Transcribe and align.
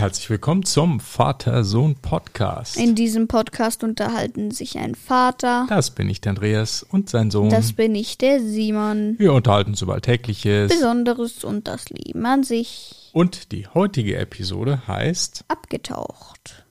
Herzlich 0.00 0.30
willkommen 0.30 0.64
zum 0.64 0.98
Vater-Sohn-Podcast. 0.98 2.78
In 2.78 2.94
diesem 2.94 3.28
Podcast 3.28 3.84
unterhalten 3.84 4.50
sich 4.50 4.78
ein 4.78 4.94
Vater. 4.94 5.66
Das 5.68 5.90
bin 5.90 6.08
ich, 6.08 6.22
der 6.22 6.30
Andreas, 6.30 6.82
und 6.82 7.10
sein 7.10 7.30
Sohn. 7.30 7.50
Das 7.50 7.74
bin 7.74 7.94
ich, 7.94 8.16
der 8.16 8.40
Simon. 8.40 9.16
Wir 9.18 9.34
unterhalten 9.34 9.72
uns 9.72 9.82
über 9.82 9.92
Alltägliches. 9.92 10.72
Besonderes 10.72 11.44
und 11.44 11.68
das 11.68 11.90
Leben 11.90 12.24
an 12.24 12.44
sich. 12.44 13.10
Und 13.12 13.52
die 13.52 13.66
heutige 13.66 14.16
Episode 14.16 14.88
heißt 14.88 15.44
Abgetaucht. 15.48 16.64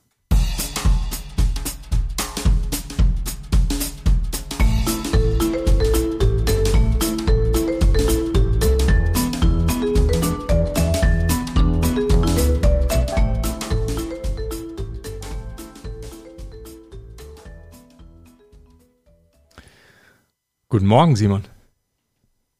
Guten 20.71 20.85
Morgen, 20.85 21.15
Simon. 21.15 21.45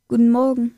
Guten 0.07 0.31
Morgen. 0.31 0.73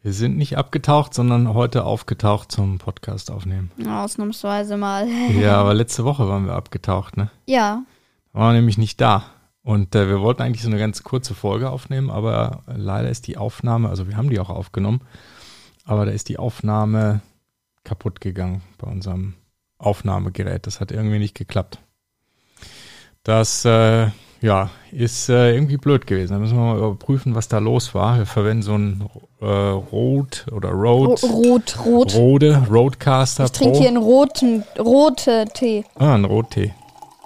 Wir 0.00 0.14
sind 0.14 0.38
nicht 0.38 0.56
abgetaucht, 0.56 1.12
sondern 1.12 1.52
heute 1.52 1.84
aufgetaucht 1.84 2.50
zum 2.50 2.78
Podcast 2.78 3.30
aufnehmen. 3.30 3.70
Ausnahmsweise 3.86 4.78
mal. 4.78 5.06
Ja, 5.38 5.58
aber 5.58 5.74
letzte 5.74 6.04
Woche 6.04 6.26
waren 6.28 6.46
wir 6.46 6.54
abgetaucht, 6.54 7.18
ne? 7.18 7.30
Ja, 7.44 7.82
Da 8.32 8.38
waren 8.38 8.54
wir 8.54 8.60
nämlich 8.60 8.78
nicht 8.78 8.98
da. 9.02 9.26
Und 9.62 9.94
äh, 9.94 10.08
wir 10.08 10.22
wollten 10.22 10.40
eigentlich 10.40 10.62
so 10.62 10.70
eine 10.70 10.78
ganz 10.78 11.02
kurze 11.02 11.34
Folge 11.34 11.68
aufnehmen, 11.68 12.08
aber 12.10 12.62
leider 12.66 13.10
ist 13.10 13.26
die 13.26 13.36
Aufnahme, 13.36 13.90
also 13.90 14.08
wir 14.08 14.16
haben 14.16 14.30
die 14.30 14.40
auch 14.40 14.48
aufgenommen, 14.48 15.02
aber 15.84 16.06
da 16.06 16.12
ist 16.12 16.30
die 16.30 16.38
Aufnahme 16.38 17.20
kaputt 17.84 18.22
gegangen 18.22 18.62
bei 18.78 18.90
unserem 18.90 19.34
Aufnahmegerät. 19.76 20.66
Das 20.66 20.80
hat 20.80 20.90
irgendwie 20.90 21.18
nicht 21.18 21.34
geklappt. 21.34 21.80
Das 23.24 23.66
äh, 23.66 24.08
ja, 24.42 24.70
ist 24.90 25.28
äh, 25.28 25.54
irgendwie 25.54 25.76
blöd 25.76 26.06
gewesen. 26.06 26.32
Da 26.32 26.38
müssen 26.38 26.56
wir 26.56 26.64
mal 26.64 26.78
überprüfen, 26.78 27.34
was 27.34 27.48
da 27.48 27.58
los 27.58 27.94
war. 27.94 28.18
Wir 28.18 28.26
verwenden 28.26 28.62
so 28.62 28.74
ein 28.74 29.08
äh, 29.40 29.46
Rot 29.46 30.46
oder 30.52 30.70
Ro 30.70 31.04
Rode, 31.04 31.26
rot, 31.26 31.78
rot. 31.84 32.14
Rode 32.14 32.62
Roadcaster 32.68 33.44
Ich 33.44 33.52
trinke 33.52 33.72
Pro. 33.72 33.80
hier 33.80 33.88
einen 33.88 33.96
roten, 33.98 34.64
rote 34.78 35.44
Tee. 35.54 35.84
Ah, 35.94 36.14
ein 36.14 36.24
Rottee. 36.24 36.74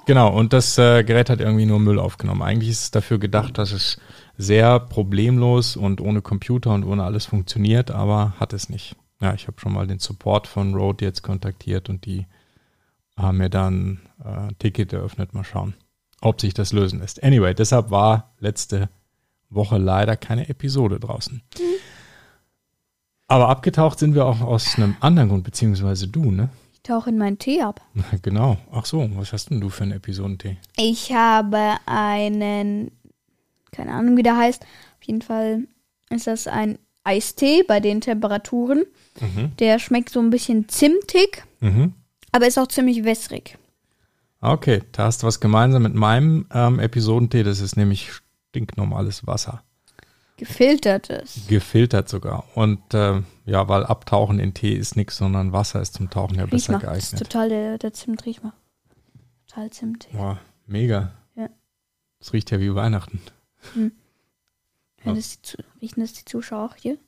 Genau, 0.06 0.32
und 0.32 0.52
das 0.52 0.78
äh, 0.78 1.02
Gerät 1.02 1.30
hat 1.30 1.40
irgendwie 1.40 1.66
nur 1.66 1.80
Müll 1.80 1.98
aufgenommen. 1.98 2.42
Eigentlich 2.42 2.70
ist 2.70 2.82
es 2.82 2.90
dafür 2.92 3.18
gedacht, 3.18 3.58
dass 3.58 3.72
es 3.72 3.98
sehr 4.36 4.78
problemlos 4.78 5.76
und 5.76 6.00
ohne 6.00 6.20
Computer 6.22 6.72
und 6.74 6.84
ohne 6.84 7.02
alles 7.02 7.26
funktioniert, 7.26 7.90
aber 7.90 8.34
hat 8.38 8.52
es 8.52 8.68
nicht. 8.68 8.94
Ja, 9.20 9.32
ich 9.34 9.46
habe 9.48 9.58
schon 9.58 9.72
mal 9.72 9.86
den 9.86 9.98
Support 9.98 10.46
von 10.46 10.74
Rode 10.74 11.04
jetzt 11.06 11.22
kontaktiert 11.22 11.88
und 11.88 12.04
die 12.04 12.26
haben 13.16 13.38
mir 13.38 13.48
dann 13.48 14.00
äh, 14.22 14.28
ein 14.28 14.58
Ticket 14.58 14.92
eröffnet. 14.92 15.32
Mal 15.32 15.42
schauen, 15.42 15.74
ob 16.20 16.40
sich 16.40 16.54
das 16.54 16.72
lösen 16.72 17.00
lässt. 17.00 17.22
Anyway, 17.22 17.54
deshalb 17.54 17.90
war 17.90 18.32
letzte 18.40 18.88
Woche 19.50 19.78
leider 19.78 20.16
keine 20.16 20.48
Episode 20.48 20.98
draußen. 20.98 21.42
Aber 23.28 23.48
abgetaucht 23.48 23.98
sind 23.98 24.14
wir 24.14 24.24
auch 24.24 24.40
aus 24.40 24.76
einem 24.76 24.96
anderen 25.00 25.28
Grund, 25.28 25.44
beziehungsweise 25.44 26.06
du, 26.08 26.30
ne? 26.30 26.48
Ich 26.72 26.82
tauche 26.82 27.10
in 27.10 27.18
meinen 27.18 27.38
Tee 27.38 27.60
ab. 27.62 27.80
Genau. 28.22 28.56
Ach 28.72 28.86
so, 28.86 29.08
was 29.16 29.32
hast 29.32 29.50
denn 29.50 29.60
du 29.60 29.68
für 29.68 29.82
einen 29.82 29.92
Episodentee? 29.92 30.58
Ich 30.76 31.12
habe 31.12 31.76
einen, 31.86 32.92
keine 33.72 33.92
Ahnung, 33.92 34.16
wie 34.16 34.22
der 34.22 34.36
heißt. 34.36 34.62
Auf 34.62 35.02
jeden 35.06 35.22
Fall 35.22 35.64
ist 36.10 36.28
das 36.28 36.46
ein 36.46 36.78
Eistee 37.02 37.62
bei 37.64 37.80
den 37.80 38.00
Temperaturen. 38.00 38.84
Mhm. 39.20 39.56
Der 39.58 39.78
schmeckt 39.80 40.10
so 40.10 40.20
ein 40.20 40.30
bisschen 40.30 40.68
zimtig, 40.68 41.44
Mhm. 41.60 41.94
aber 42.32 42.46
ist 42.46 42.58
auch 42.58 42.68
ziemlich 42.68 43.02
wässrig. 43.04 43.58
Okay, 44.52 44.82
da 44.92 45.04
hast 45.04 45.22
du 45.22 45.26
was 45.26 45.40
gemeinsam 45.40 45.82
mit 45.82 45.94
meinem 45.94 46.46
ähm, 46.52 46.78
Episodentee. 46.78 47.42
Das 47.42 47.60
ist 47.60 47.76
nämlich 47.76 48.12
stinknormales 48.50 49.26
Wasser. 49.26 49.62
Gefiltertes. 50.36 51.46
Gefiltert 51.48 52.08
sogar. 52.08 52.44
Und 52.54 52.94
äh, 52.94 53.22
ja, 53.46 53.68
weil 53.68 53.84
Abtauchen 53.84 54.38
in 54.38 54.54
Tee 54.54 54.74
ist 54.74 54.96
nichts, 54.96 55.16
sondern 55.16 55.52
Wasser 55.52 55.80
ist 55.80 55.94
zum 55.94 56.10
Tauchen 56.10 56.36
ja 56.36 56.44
Riech 56.44 56.50
besser 56.50 56.72
mal. 56.72 56.78
Das 56.80 56.98
ist 56.98 57.10
geeignet. 57.10 57.30
total 57.30 57.48
der, 57.48 57.78
der 57.78 57.92
Zimt, 57.92 58.24
riech 58.26 58.42
mal. 58.42 58.52
Total 59.46 59.70
zimtig. 59.70 60.12
Boah, 60.12 60.38
mega. 60.66 61.12
Ja. 61.34 61.48
Das 62.18 62.32
riecht 62.32 62.50
ja 62.50 62.60
wie 62.60 62.74
Weihnachten. 62.74 63.20
Ja, 65.04 65.14
das 65.14 65.40
die, 65.40 65.56
riechen 65.80 66.00
das 66.00 66.12
die 66.12 66.24
Zuschauer 66.24 66.70
auch 66.70 66.76
hier? 66.76 66.98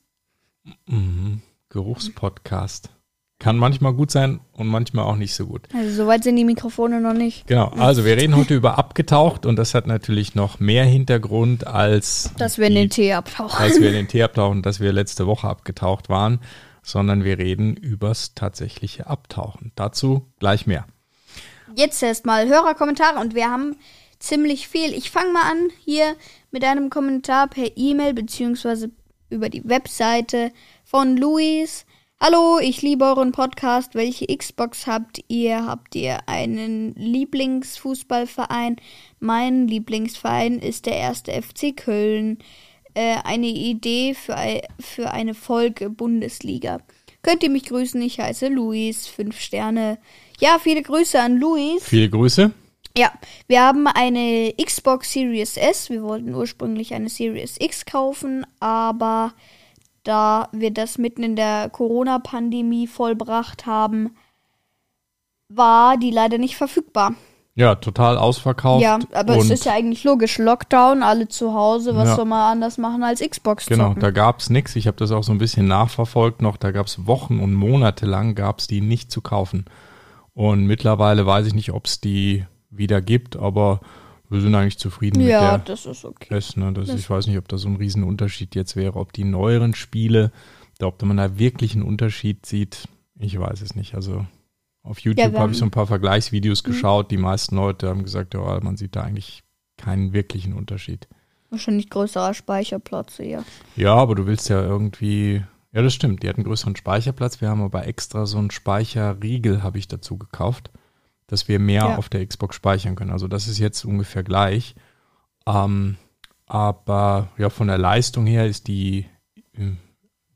Mhm. 0.87 1.41
Geruchspodcast. 1.69 2.89
Kann 3.39 3.55
manchmal 3.55 3.93
gut 3.93 4.11
sein 4.11 4.41
und 4.51 4.67
manchmal 4.67 5.05
auch 5.05 5.15
nicht 5.15 5.33
so 5.33 5.45
gut. 5.45 5.69
Also 5.73 6.03
soweit 6.03 6.25
sind 6.25 6.35
die 6.35 6.43
Mikrofone 6.43 6.99
noch 6.99 7.13
nicht. 7.13 7.47
Genau, 7.47 7.67
also 7.69 8.03
wir 8.03 8.17
reden 8.17 8.35
heute 8.35 8.53
über 8.53 8.77
abgetaucht 8.77 9.45
und 9.45 9.55
das 9.55 9.73
hat 9.73 9.87
natürlich 9.87 10.35
noch 10.35 10.59
mehr 10.59 10.83
Hintergrund 10.83 11.65
als 11.65 12.31
Dass 12.37 12.57
wir 12.57 12.67
in 12.67 12.75
den 12.75 12.89
Tee 12.89 13.13
abtauchen. 13.13 13.57
als 13.57 13.79
wir 13.79 13.87
in 13.87 13.93
den 13.93 14.07
Tee 14.09 14.23
abtauchen, 14.23 14.61
dass 14.61 14.81
wir 14.81 14.91
letzte 14.91 15.25
Woche 15.25 15.47
abgetaucht 15.47 16.09
waren, 16.09 16.41
sondern 16.83 17.23
wir 17.23 17.37
reden 17.37 17.77
übers 17.77 18.33
tatsächliche 18.35 19.07
Abtauchen. 19.07 19.71
Dazu 19.75 20.25
gleich 20.39 20.67
mehr. 20.67 20.85
Jetzt 21.75 22.03
erstmal 22.03 22.47
Hörerkommentare 22.49 23.19
und 23.19 23.35
wir 23.35 23.49
haben 23.49 23.77
ziemlich 24.19 24.67
viel. 24.67 24.93
Ich 24.93 25.11
fange 25.11 25.31
mal 25.31 25.49
an 25.49 25.69
hier 25.85 26.15
mit 26.51 26.65
einem 26.65 26.89
Kommentar 26.89 27.47
per 27.47 27.77
E-Mail 27.77 28.13
beziehungsweise 28.13 28.91
über 29.29 29.47
die 29.47 29.67
Webseite 29.67 30.51
von 30.83 31.15
Luis. 31.15 31.85
Hallo, 32.21 32.59
ich 32.61 32.81
liebe 32.81 33.05
euren 33.05 33.31
Podcast. 33.31 33.95
Welche 33.95 34.27
Xbox 34.27 34.87
habt 34.87 35.23
ihr? 35.29 35.65
Habt 35.65 35.95
ihr 35.95 36.27
einen 36.27 36.93
Lieblingsfußballverein? 36.95 38.75
Mein 39.21 39.69
Lieblingsverein 39.69 40.59
ist 40.59 40.85
der 40.85 40.97
erste 40.97 41.31
FC 41.31 41.77
Köln. 41.77 42.39
Äh, 42.93 43.15
eine 43.23 43.47
Idee 43.47 44.15
für, 44.15 44.35
für 44.81 45.11
eine 45.11 45.33
Folge 45.33 45.89
Bundesliga. 45.89 46.81
Könnt 47.21 47.41
ihr 47.41 47.49
mich 47.49 47.67
grüßen? 47.67 48.01
Ich 48.01 48.19
heiße 48.19 48.49
Luis. 48.49 49.07
Fünf 49.07 49.39
Sterne. 49.39 49.97
Ja, 50.41 50.59
viele 50.61 50.81
Grüße 50.81 51.17
an 51.21 51.37
Luis. 51.37 51.85
Viele 51.85 52.09
Grüße. 52.09 52.51
Ja, 52.97 53.13
wir 53.47 53.61
haben 53.61 53.87
eine 53.87 54.53
Xbox 54.61 55.13
Series 55.13 55.55
S. 55.55 55.89
Wir 55.89 56.03
wollten 56.03 56.35
ursprünglich 56.35 56.93
eine 56.93 57.07
Series 57.07 57.55
X 57.59 57.85
kaufen, 57.85 58.45
aber 58.59 59.33
da 60.03 60.49
wir 60.51 60.71
das 60.71 60.97
mitten 60.97 61.23
in 61.23 61.35
der 61.35 61.69
Corona-Pandemie 61.69 62.87
vollbracht 62.87 63.65
haben, 63.65 64.15
war 65.49 65.97
die 65.97 66.11
leider 66.11 66.37
nicht 66.37 66.55
verfügbar. 66.55 67.13
Ja, 67.55 67.75
total 67.75 68.17
ausverkauft. 68.17 68.81
Ja, 68.81 68.99
aber 69.11 69.35
es 69.35 69.49
ist 69.49 69.65
ja 69.65 69.73
eigentlich 69.73 70.05
logisch. 70.05 70.37
Lockdown, 70.37 71.03
alle 71.03 71.27
zu 71.27 71.53
Hause, 71.53 71.93
was 71.95 72.09
Ja. 72.09 72.15
soll 72.15 72.25
man 72.25 72.53
anders 72.53 72.77
machen 72.77 73.03
als 73.03 73.19
Xbox 73.19 73.65
Genau, 73.65 73.89
zocken? 73.89 74.01
da 74.01 74.11
gab's 74.11 74.49
nix. 74.49 74.77
Ich 74.77 74.87
habe 74.87 74.95
das 74.95 75.11
auch 75.11 75.23
so 75.23 75.33
ein 75.33 75.39
bisschen 75.39 75.67
nachverfolgt 75.67 76.41
noch. 76.41 76.55
Da 76.55 76.71
gab's 76.71 77.05
Wochen 77.05 77.39
und 77.39 77.53
Monate 77.53 78.05
lang 78.05 78.33
gab's 78.35 78.67
die 78.67 78.79
nicht 78.79 79.11
zu 79.11 79.19
kaufen. 79.21 79.65
Und 80.33 80.67
mittlerweile 80.67 81.25
weiß 81.25 81.47
ich 81.47 81.53
nicht, 81.53 81.73
ob's 81.73 81.99
die 81.99 82.45
wieder 82.69 83.01
gibt, 83.01 83.35
aber 83.35 83.81
wir 84.29 84.41
sind 84.41 84.53
eigentlich 84.55 84.77
zufrieden 84.77 85.21
ja, 85.21 85.57
mit 85.57 85.69
das 85.69 85.85
ist 85.85 86.05
okay. 86.05 86.27
der 86.29 86.37
S. 86.37 86.55
Ne? 86.55 86.71
Das, 86.73 86.87
Das- 86.87 86.99
ich 86.99 87.09
weiß 87.09 87.27
nicht, 87.27 87.37
ob 87.37 87.47
da 87.47 87.57
so 87.57 87.67
ein 87.67 87.75
Riesenunterschied 87.77 88.55
jetzt 88.55 88.75
wäre, 88.75 88.95
ob 88.99 89.13
die 89.13 89.23
neueren 89.23 89.73
Spiele, 89.75 90.31
da- 90.77 90.87
ob 90.87 91.01
man 91.03 91.17
da 91.17 91.37
wirklich 91.39 91.73
einen 91.73 91.83
Unterschied 91.83 92.45
sieht. 92.45 92.87
Ich 93.17 93.37
weiß 93.39 93.61
es 93.61 93.75
nicht. 93.75 93.95
Also 93.95 94.25
auf 94.83 94.99
YouTube 94.99 95.31
wir 95.33 95.39
habe 95.39 95.51
ich 95.51 95.57
so 95.57 95.65
ein 95.65 95.71
paar 95.71 95.87
Vergleichsvideos 95.87 96.63
Mhm. 96.63 96.67
geschaut. 96.67 97.11
Die 97.11 97.17
meisten 97.17 97.55
Leute 97.55 97.89
haben 97.89 98.03
gesagt, 98.03 98.33
ja, 98.33 98.59
man 98.61 98.77
sieht 98.77 98.95
da 98.95 99.01
eigentlich 99.03 99.43
keinen 99.77 100.13
wirklichen 100.13 100.53
Unterschied. 100.53 101.07
Wahrscheinlich 101.49 101.89
größerer 101.89 102.33
Speicherplatz, 102.33 103.17
ja. 103.17 103.43
Ja, 103.75 103.95
aber 103.95 104.13
du 104.15 104.27
willst 104.27 104.49
ja 104.49 104.61
irgendwie. 104.61 105.43
Ja, 105.71 105.81
das 105.81 105.93
stimmt. 105.93 106.21
Die 106.23 106.29
hat 106.29 106.35
einen 106.37 106.45
größeren 106.45 106.75
Speicherplatz. 106.75 107.41
Wir 107.41 107.49
haben 107.49 107.61
aber 107.61 107.87
extra 107.87 108.25
so 108.25 108.37
einen 108.37 108.51
Speicherriegel, 108.51 109.63
habe 109.63 109.77
ich 109.79 109.87
dazu 109.87 110.17
gekauft, 110.17 110.71
dass 111.29 111.47
wir 111.47 111.59
mehr 111.59 111.83
Ja. 111.83 111.95
auf 111.97 112.09
der 112.09 112.25
Xbox 112.25 112.55
speichern 112.55 112.95
können. 112.95 113.11
Also 113.11 113.27
das 113.27 113.47
ist 113.47 113.57
jetzt 113.59 113.85
ungefähr 113.85 114.23
gleich. 114.23 114.75
Ähm, 115.47 115.95
aber 116.45 117.29
ja, 117.37 117.49
von 117.49 117.67
der 117.67 117.77
Leistung 117.77 118.25
her 118.25 118.47
ist 118.47 118.67
die, 118.67 119.05
äh, 119.57 119.71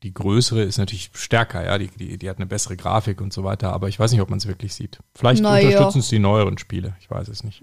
die 0.02 0.14
größere 0.14 0.62
ist 0.62 0.78
natürlich 0.78 1.10
stärker, 1.14 1.64
ja. 1.64 1.78
Die, 1.78 1.88
die, 1.88 2.18
die 2.18 2.30
hat 2.30 2.36
eine 2.38 2.46
bessere 2.46 2.76
Grafik 2.76 3.20
und 3.20 3.32
so 3.32 3.42
weiter, 3.44 3.72
aber 3.72 3.88
ich 3.88 3.98
weiß 3.98 4.12
nicht, 4.12 4.20
ob 4.20 4.30
man 4.30 4.38
es 4.38 4.46
wirklich 4.46 4.74
sieht. 4.74 4.98
Vielleicht 5.14 5.42
Na 5.42 5.58
ja. 5.58 5.68
unterstützen 5.68 5.98
es 6.00 6.08
die 6.08 6.18
neueren 6.18 6.58
Spiele. 6.58 6.94
Ich 7.00 7.10
weiß 7.10 7.28
es 7.28 7.42
nicht. 7.44 7.62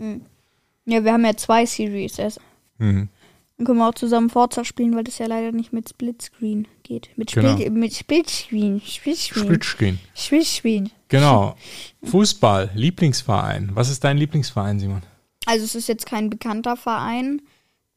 Ja, 0.86 1.04
wir 1.04 1.14
haben 1.14 1.24
ja 1.26 1.36
zwei 1.38 1.66
Series 1.66 2.20
S. 2.20 2.40
Mhm. 2.80 3.10
Dann 3.58 3.66
können 3.68 3.78
wir 3.78 3.88
auch 3.90 3.94
zusammen 3.94 4.32
Forza 4.32 4.66
spielen, 4.66 4.96
weil 4.96 5.04
das 5.04 5.20
ja 5.20 5.28
leider 5.28 5.52
nicht 5.52 5.72
mit 5.72 5.88
Splitscreen 5.88 6.68
geht. 6.82 7.12
Mit, 7.16 7.30
Spiel 7.30 7.44
Genau. 7.44 7.70
mit 7.70 7.94
Splitscreen. 7.94 8.82
Splitscreen. 8.82 9.46
Splitscreen. 9.46 10.00
Splitscreen. 10.16 10.90
Genau. 11.12 11.56
Fußball, 12.04 12.72
Lieblingsverein. 12.74 13.72
Was 13.74 13.90
ist 13.90 14.04
dein 14.04 14.18
Lieblingsverein, 14.18 14.80
Simon? 14.80 15.02
Also 15.46 15.66
es 15.66 15.76
ist 15.76 15.88
jetzt 15.88 16.06
kein 16.06 16.30
bekannter 16.30 16.78
Verein. 16.78 17.42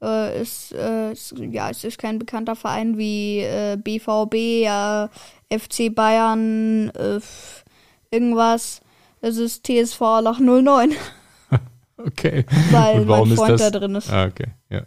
Äh, 0.03 0.35
es, 0.41 0.73
äh, 0.73 1.13
es, 1.13 1.33
ja, 1.39 1.71
es 1.71 1.85
ist 1.85 1.99
kein 1.99 2.19
bekannter 2.19 2.57
Verein 2.57 2.99
wie 2.99 3.39
äh, 3.39 3.77
BVB, 3.77 4.67
FC 5.49 5.95
Bayern, 5.95 6.91
äh, 6.91 7.21
irgendwas. 8.11 8.81
Das 9.21 9.37
ist 9.37 9.65
TSV 9.65 10.01
Lach 10.21 10.41
09, 10.41 10.93
Okay. 11.97 12.45
weil 12.73 13.01
Und 13.03 13.09
warum 13.09 13.29
mein 13.29 13.33
ist 13.35 13.39
Freund 13.39 13.61
das? 13.61 13.71
da 13.71 13.79
drin 13.79 13.95
ist. 13.95 14.11
Ah, 14.11 14.25
okay, 14.27 14.49
ja. 14.69 14.83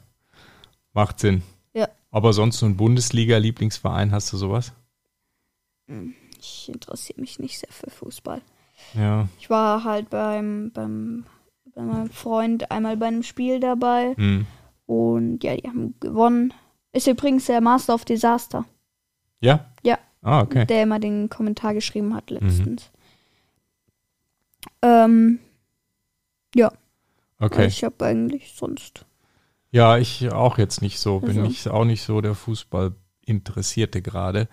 Macht 0.93 1.19
Sinn. 1.21 1.43
Ja. 1.73 1.87
Aber 2.11 2.33
sonst 2.33 2.57
so 2.59 2.65
ein 2.65 2.75
Bundesliga-Lieblingsverein, 2.75 4.11
hast 4.11 4.33
du 4.33 4.37
sowas? 4.37 4.73
Ich 6.39 6.69
interessiere 6.69 7.19
mich 7.21 7.39
nicht 7.39 7.59
sehr 7.59 7.71
für 7.71 7.89
Fußball. 7.89 8.41
Ja. 8.93 9.27
Ich 9.39 9.49
war 9.49 9.83
halt 9.83 10.09
beim, 10.09 10.71
beim, 10.73 11.25
bei 11.73 11.81
meinem 11.81 12.09
Freund 12.09 12.69
einmal 12.71 12.97
bei 12.97 13.07
einem 13.07 13.23
Spiel 13.23 13.59
dabei 13.59 14.13
Hm. 14.15 14.45
und 14.85 15.43
ja, 15.43 15.55
die 15.55 15.67
haben 15.67 15.95
gewonnen. 15.99 16.53
Ist 16.93 17.07
übrigens 17.07 17.45
der 17.45 17.61
Master 17.61 17.93
of 17.95 18.05
Disaster, 18.05 18.65
Ja? 19.41 19.65
Ja. 19.83 19.97
Ah, 20.21 20.41
okay. 20.41 20.63
Mhm. 20.63 20.67
der 20.67 20.83
immer 20.83 20.99
den 20.99 21.29
Kommentar 21.29 21.73
geschrieben 21.73 22.13
hat 22.15 22.29
letztens. 22.31 22.89
Ähm, 24.81 25.39
Okay. 27.39 27.67
ich 27.67 27.83
habe 27.83 28.03
eigentlich 28.03 28.53
sonst. 28.55 29.05
Ja, 29.69 29.97
ich 29.97 30.31
auch 30.31 30.57
jetzt 30.57 30.81
nicht 30.81 30.97
so. 30.99 31.19
Bin 31.19 31.37
Also. 31.37 31.51
ich 31.51 31.67
auch 31.69 31.85
nicht 31.85 32.01
so 32.01 32.19
der 32.19 32.33
Fußball-Interessierte 32.33 34.01
gerade, 34.01 34.47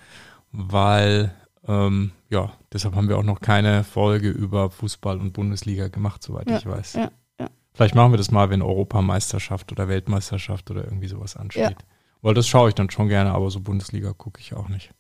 weil, 0.53 1.35
ähm, 1.67 2.13
ja, 2.31 2.53
deshalb 2.73 2.95
haben 2.95 3.09
wir 3.09 3.19
auch 3.19 3.23
noch 3.25 3.41
keine 3.41 3.85
Folge 3.85 4.29
über 4.31 4.71
Fußball 4.71 5.19
und 5.19 5.33
Bundesliga 5.33 5.89
gemacht, 5.89 6.23
soweit 6.23 6.49
Ja, 6.51 6.59
ich 6.59 6.67
weiß. 6.67 6.95
ja, 6.95 7.11
ja. 7.41 7.49
Vielleicht 7.73 7.95
machen 7.95 8.13
wir 8.13 8.19
das 8.19 8.31
mal, 8.31 8.51
wenn 8.51 8.63
Europameisterschaft 8.63 9.73
oder 9.73 9.89
Weltmeisterschaft 9.89 10.71
oder 10.71 10.85
irgendwie 10.85 11.09
sowas 11.09 11.37
ansteht. 11.37 11.77
Weil 12.23 12.35
das 12.35 12.47
schaue 12.49 12.69
ich 12.71 12.75
dann 12.75 12.91
schon 12.91 13.09
gerne, 13.09 13.33
aber 13.33 13.51
so 13.51 13.61
Bundesliga 13.61 14.13
gucke 14.13 14.41
ich 14.41 14.55
auch 14.55 14.69
nicht. 14.69 14.91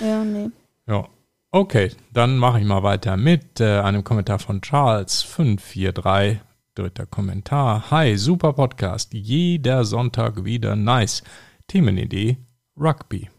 Ja, 0.00 0.24
nee. 0.24 0.50
Ja. 0.86 1.06
Okay, 1.50 1.92
dann 2.12 2.36
mache 2.36 2.58
ich 2.58 2.66
mal 2.66 2.82
weiter 2.82 3.16
mit 3.16 3.60
äh, 3.60 3.78
einem 3.78 4.02
Kommentar 4.02 4.40
von 4.40 4.60
Charles543. 4.60 6.38
Dritter 6.74 7.06
Kommentar. 7.06 7.90
Hi, 7.92 8.16
super 8.16 8.52
Podcast. 8.52 9.14
Jeder 9.14 9.84
Sonntag 9.84 10.44
wieder 10.44 10.74
nice. 10.74 11.22
Themenidee: 11.68 12.38
Rugby. 12.76 13.30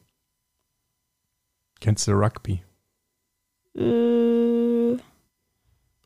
Kennst 1.79 2.07
du 2.07 2.11
Rugby? 2.13 2.61
Äh, 3.77 4.97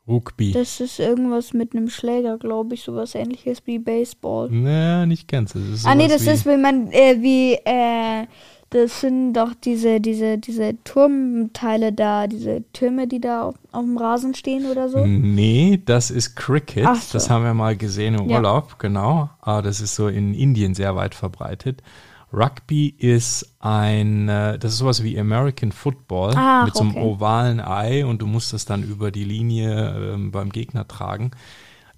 Rugby. 0.08 0.52
das 0.54 0.80
ist 0.80 1.00
irgendwas 1.00 1.54
mit 1.54 1.76
einem 1.76 1.90
Schläger, 1.90 2.38
glaube 2.40 2.74
ich, 2.74 2.82
sowas 2.84 3.14
ähnliches 3.14 3.60
wie 3.66 3.78
Baseball. 3.78 4.50
Na, 4.52 5.06
nicht 5.06 5.28
ganz. 5.28 5.54
Das 5.54 5.62
ist 5.62 5.86
ah, 5.86 5.94
nee, 5.94 6.08
das 6.08 6.26
wie- 6.26 6.30
ist, 6.32 6.46
wenn 6.48 6.62
man, 6.62 6.92
äh, 6.92 7.18
wie, 7.20 7.54
äh, 7.64 8.26
das 8.72 9.02
sind 9.02 9.34
doch 9.34 9.54
diese, 9.54 10.00
diese, 10.00 10.38
diese 10.40 10.76
Turmteile 10.84 11.92
da, 11.94 12.26
diese 12.28 12.64
Türme, 12.74 13.08
die 13.08 13.20
da 13.22 13.44
auf, 13.44 13.56
auf 13.72 13.84
dem 13.84 13.98
Rasen 13.98 14.34
stehen 14.36 14.66
oder 14.66 14.90
so. 14.90 15.06
Nee, 15.06 15.82
das 15.86 16.10
ist 16.12 16.36
Cricket. 16.36 16.86
So. 16.86 17.14
Das 17.14 17.30
haben 17.30 17.44
wir 17.44 17.54
mal 17.54 17.76
gesehen 17.78 18.16
im 18.16 18.30
Ja. 18.30 18.38
Urlaub, 18.38 18.78
genau. 18.80 19.30
Aber 19.42 19.62
das 19.62 19.80
ist 19.80 19.96
so 19.96 20.08
in 20.08 20.34
Indien 20.34 20.74
sehr 20.74 20.96
weit 20.96 21.14
verbreitet. 21.16 21.82
Rugby 22.32 22.90
ist 22.90 23.56
ein, 23.60 24.30
äh, 24.30 24.60
das 24.60 24.74
ist 24.74 24.80
sowas 24.80 25.04
wie 25.04 25.20
American 25.20 25.72
Football 25.72 26.34
Ach, 26.36 26.66
mit 26.66 26.76
so 26.76 26.82
einem 26.82 26.92
okay. 26.92 27.02
ovalen 27.02 27.60
Ei 27.60 28.06
und 28.06 28.22
du 28.22 28.28
musst 28.28 28.54
das 28.54 28.66
dann 28.66 28.84
über 28.84 29.12
die 29.12 29.24
Linie 29.24 30.14
ähm, 30.14 30.32
beim 30.32 30.52
Gegner 30.52 30.88
tragen. 30.88 31.32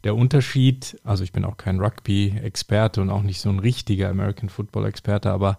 Der 0.03 0.15
Unterschied, 0.15 0.99
also 1.03 1.23
ich 1.23 1.31
bin 1.31 1.45
auch 1.45 1.57
kein 1.57 1.79
Rugby-Experte 1.79 3.01
und 3.01 3.09
auch 3.09 3.21
nicht 3.21 3.39
so 3.41 3.49
ein 3.49 3.59
richtiger 3.59 4.09
American 4.09 4.49
Football-Experte, 4.49 5.29
aber 5.31 5.57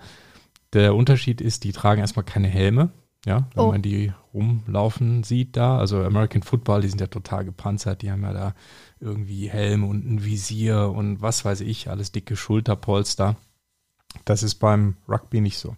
der 0.73 0.95
Unterschied 0.95 1.41
ist, 1.41 1.65
die 1.65 1.73
tragen 1.73 2.01
erstmal 2.01 2.25
keine 2.25 2.49
Helme, 2.49 2.91
ja, 3.27 3.47
wenn 3.55 3.65
Oh. 3.65 3.71
man 3.71 3.83
die 3.83 4.13
rumlaufen 4.35 5.23
sieht 5.23 5.57
da. 5.57 5.79
Also 5.79 6.03
American 6.03 6.43
Football, 6.43 6.81
die 6.81 6.89
sind 6.89 7.01
ja 7.01 7.07
total 7.07 7.45
gepanzert, 7.45 8.03
die 8.03 8.11
haben 8.11 8.23
ja 8.23 8.33
da 8.33 8.55
irgendwie 9.01 9.49
Helm 9.51 9.85
und 9.85 10.05
ein 10.11 10.25
Visier 10.25 10.91
und 10.91 11.21
was 11.21 11.45
weiß 11.45 11.61
ich, 11.61 11.91
alles 11.91 12.11
dicke 12.11 12.35
Schulterpolster. 12.35 13.37
Das 14.25 14.43
ist 14.43 14.57
beim 14.57 14.97
Rugby 15.09 15.41
nicht 15.41 15.59
so. 15.59 15.77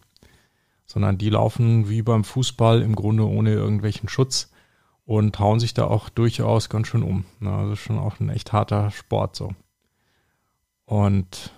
Sondern 0.86 1.18
die 1.18 1.30
laufen 1.30 1.88
wie 1.88 2.02
beim 2.02 2.24
Fußball 2.24 2.82
im 2.82 2.94
Grunde 2.94 3.26
ohne 3.26 3.52
irgendwelchen 3.52 4.08
Schutz 4.08 4.52
und 5.06 5.38
hauen 5.38 5.60
sich 5.60 5.74
da 5.74 5.86
auch 5.86 6.08
durchaus 6.08 6.68
ganz 6.68 6.88
schön 6.88 7.02
um. 7.02 7.24
Na, 7.40 7.60
Also 7.60 7.76
schon 7.76 7.98
auch 7.98 8.20
ein 8.20 8.30
echt 8.30 8.52
harter 8.52 8.90
Sport 8.90 9.36
so. 9.36 9.54
Und 10.84 11.52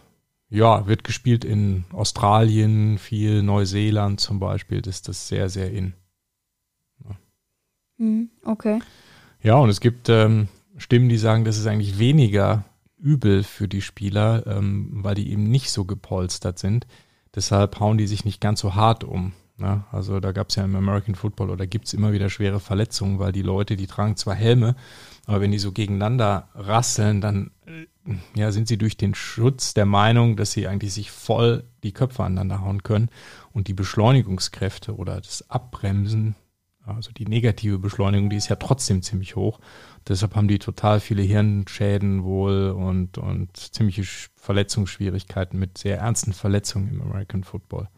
ja, 0.49 0.87
wird 0.87 1.05
gespielt 1.05 1.45
in 1.45 1.85
Australien, 1.93 2.99
viel 2.99 3.43
Neuseeland 3.43 4.21
zum 4.21 4.39
Beispiel, 4.39 4.81
das 4.81 4.97
ist 4.97 5.09
das 5.09 5.29
sehr, 5.29 5.49
sehr 5.49 5.73
in. 5.73 5.95
Hm, 7.99 8.31
okay. 8.45 8.81
Ja, 9.43 9.57
und 9.57 9.71
es 9.71 9.81
gibt 9.81 10.09
ähm, 10.09 10.49
Stimmen, 10.77 11.09
die 11.09 11.19
sagen, 11.19 11.45
das 11.45 11.59
ist 11.59 11.67
eigentlich 11.67 11.99
weniger 11.99 12.65
übel 13.07 13.45
für 13.45 13.69
die 13.69 13.83
Spieler, 13.83 14.47
ähm, 14.47 14.91
weil 14.93 15.15
die 15.15 15.31
eben 15.31 15.45
nicht 15.45 15.71
so 15.71 15.85
gepolstert 15.85 16.59
sind. 16.59 16.87
Deshalb 17.35 17.79
hauen 17.79 17.99
die 17.99 18.07
sich 18.07 18.25
nicht 18.25 18.41
ganz 18.41 18.61
so 18.61 18.75
hart 18.75 19.05
um. 19.05 19.33
Ne? 19.59 19.85
Also 19.93 20.19
da 20.19 20.33
gab 20.33 20.49
es 20.51 20.57
ja 20.57 20.65
im 20.65 20.75
American 20.75 21.15
Football 21.15 21.51
oder 21.51 21.67
gibt 21.67 21.87
es 21.87 21.95
immer 21.95 22.13
wieder 22.13 22.29
schwere 22.29 22.59
Verletzungen, 22.59 23.19
weil 23.21 23.33
die 23.33 23.43
Leute, 23.43 23.77
die 23.77 23.87
tragen 23.87 24.17
zwar 24.17 24.35
Helme, 24.35 24.75
aber 25.25 25.41
wenn 25.41 25.53
die 25.53 25.59
so 25.59 25.71
gegeneinander 25.73 26.49
rasseln, 26.55 27.21
dann 27.21 27.53
äh, 27.67 28.15
ja, 28.35 28.51
sind 28.51 28.67
sie 28.67 28.77
durch 28.77 28.97
den 28.97 29.15
Schutz 29.15 29.73
der 29.73 29.87
Meinung, 29.87 30.37
dass 30.37 30.53
sie 30.53 30.67
eigentlich 30.67 30.93
sich 30.93 31.11
voll 31.11 31.65
die 31.85 31.93
Köpfe 31.93 32.25
aneinander 32.25 32.61
hauen 32.61 32.83
können 32.83 33.09
und 33.53 33.69
die 33.69 33.75
Beschleunigungskräfte 33.75 34.97
oder 34.97 35.21
das 35.21 35.49
Abbremsen 35.49 36.35
also 36.87 37.11
die 37.11 37.27
negative 37.27 37.79
Beschleunigung, 37.79 38.31
die 38.31 38.37
ist 38.37 38.49
ja 38.49 38.57
trotzdem 38.57 39.03
ziemlich 39.03 39.37
hoch. 39.37 39.59
Deshalb 40.09 40.37
haben 40.37 40.47
die 40.47 40.59
total 40.61 41.01
viele 41.01 41.23
Hirnschäden 41.23 42.23
wohl 42.23 42.71
und, 42.71 43.19
und 43.19 43.57
ziemliche 43.57 44.03
Sch- 44.03 44.29
Verletzungsschwierigkeiten 44.37 45.59
mit 45.59 45.79
sehr 45.79 45.99
ernsten 45.99 46.33
Verletzungen 46.33 46.89
im 46.89 47.03
American 47.03 47.43
Football. 47.43 47.89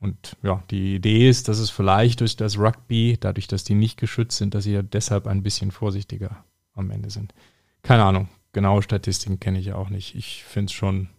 Und 0.00 0.36
ja, 0.42 0.62
die 0.70 0.96
Idee 0.96 1.28
ist, 1.28 1.48
dass 1.48 1.58
es 1.58 1.70
vielleicht 1.70 2.20
durch 2.20 2.34
das 2.34 2.58
Rugby, 2.58 3.16
dadurch, 3.20 3.46
dass 3.46 3.64
die 3.64 3.74
nicht 3.74 3.98
geschützt 3.98 4.38
sind, 4.38 4.54
dass 4.54 4.64
sie 4.64 4.72
ja 4.72 4.82
deshalb 4.82 5.26
ein 5.26 5.42
bisschen 5.42 5.70
vorsichtiger 5.70 6.44
am 6.74 6.90
Ende 6.90 7.10
sind. 7.10 7.34
Keine 7.82 8.04
Ahnung, 8.04 8.28
genaue 8.52 8.82
Statistiken 8.82 9.38
kenne 9.38 9.58
ich 9.60 9.72
auch 9.72 9.90
nicht. 9.90 10.14
Ich 10.14 10.42
finde 10.44 10.70
es 10.70 10.72
schon, 10.72 11.10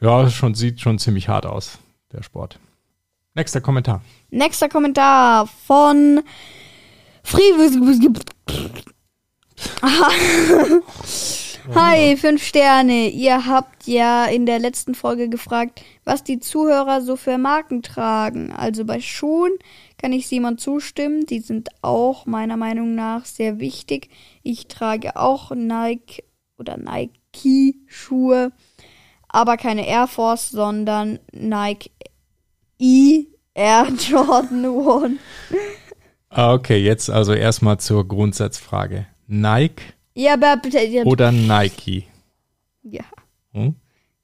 ja, 0.00 0.28
schon, 0.30 0.54
sieht 0.54 0.80
schon 0.80 0.98
ziemlich 0.98 1.28
hart 1.28 1.46
aus, 1.46 1.78
der 2.12 2.22
Sport. 2.22 2.60
Nächster 3.34 3.60
Kommentar. 3.60 4.02
Nächster 4.30 4.68
Kommentar 4.68 5.46
von 5.46 6.22
Friedrich. 7.24 8.10
Hi, 11.74 12.16
fünf 12.16 12.44
Sterne. 12.44 13.08
Ihr 13.08 13.46
habt 13.46 13.86
ja 13.86 14.26
in 14.26 14.46
der 14.46 14.58
letzten 14.58 14.94
Folge 14.94 15.28
gefragt, 15.28 15.82
was 16.04 16.24
die 16.24 16.40
Zuhörer 16.40 17.00
so 17.00 17.16
für 17.16 17.38
Marken 17.38 17.82
tragen. 17.82 18.52
Also 18.52 18.84
bei 18.84 19.00
Schuhen 19.00 19.52
kann 19.96 20.12
ich 20.12 20.28
Simon 20.28 20.58
zustimmen. 20.58 21.24
Die 21.26 21.40
sind 21.40 21.70
auch 21.80 22.26
meiner 22.26 22.56
Meinung 22.56 22.94
nach 22.94 23.24
sehr 23.24 23.60
wichtig. 23.60 24.10
Ich 24.42 24.68
trage 24.68 25.16
auch 25.16 25.52
Nike 25.54 26.24
oder 26.58 26.76
Nike-Schuhe, 26.76 28.52
aber 29.28 29.56
keine 29.56 29.86
Air 29.86 30.06
Force, 30.06 30.50
sondern 30.50 31.18
Nike 31.32 31.90
E 32.78 33.24
Air 33.54 33.88
Jordan 33.96 34.66
One. 34.66 35.16
Ah, 36.28 36.52
Okay, 36.52 36.78
jetzt 36.78 37.08
also 37.08 37.32
erstmal 37.32 37.78
zur 37.78 38.06
Grundsatzfrage. 38.06 39.06
Nike 39.26 39.82
Ja, 40.14 40.34
aber 40.34 40.56
bitte. 40.56 40.80
Ja, 40.80 41.04
oder 41.04 41.32
Nike? 41.32 42.04
ja. 42.82 43.04
Hm? 43.52 43.74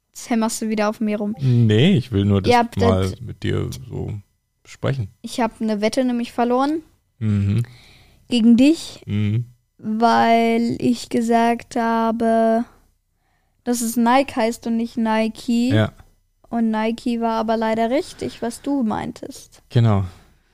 Jetzt 0.08 0.28
hämmerst 0.28 0.60
du 0.62 0.68
wieder 0.68 0.88
auf 0.88 1.00
mir 1.00 1.18
rum. 1.18 1.34
Nee, 1.40 1.92
ich 1.96 2.10
will 2.12 2.24
nur 2.24 2.42
das 2.42 2.52
Ja, 2.52 2.68
mal 2.76 3.12
mit 3.20 3.42
dir 3.42 3.70
so 3.88 4.12
besprechen. 4.62 5.08
Ich 5.22 5.40
habe 5.40 5.54
eine 5.60 5.80
Wette 5.80 6.04
nämlich 6.04 6.32
verloren 6.32 6.82
Mhm. 7.18 7.62
gegen 8.28 8.56
dich, 8.56 9.02
Mhm. 9.06 9.46
weil 9.78 10.76
ich 10.80 11.08
gesagt 11.08 11.76
habe, 11.76 12.64
dass 13.64 13.80
es 13.82 13.96
Nike 13.96 14.34
heißt 14.36 14.66
und 14.66 14.76
nicht 14.76 14.96
Nike. 14.96 15.70
Ja, 15.72 15.92
Und 16.48 16.70
Nike 16.72 17.20
war 17.20 17.34
aber 17.38 17.56
leider 17.56 17.90
richtig, 17.90 18.42
was 18.42 18.60
du 18.62 18.82
meintest. 18.82 19.62
genau. 19.70 20.04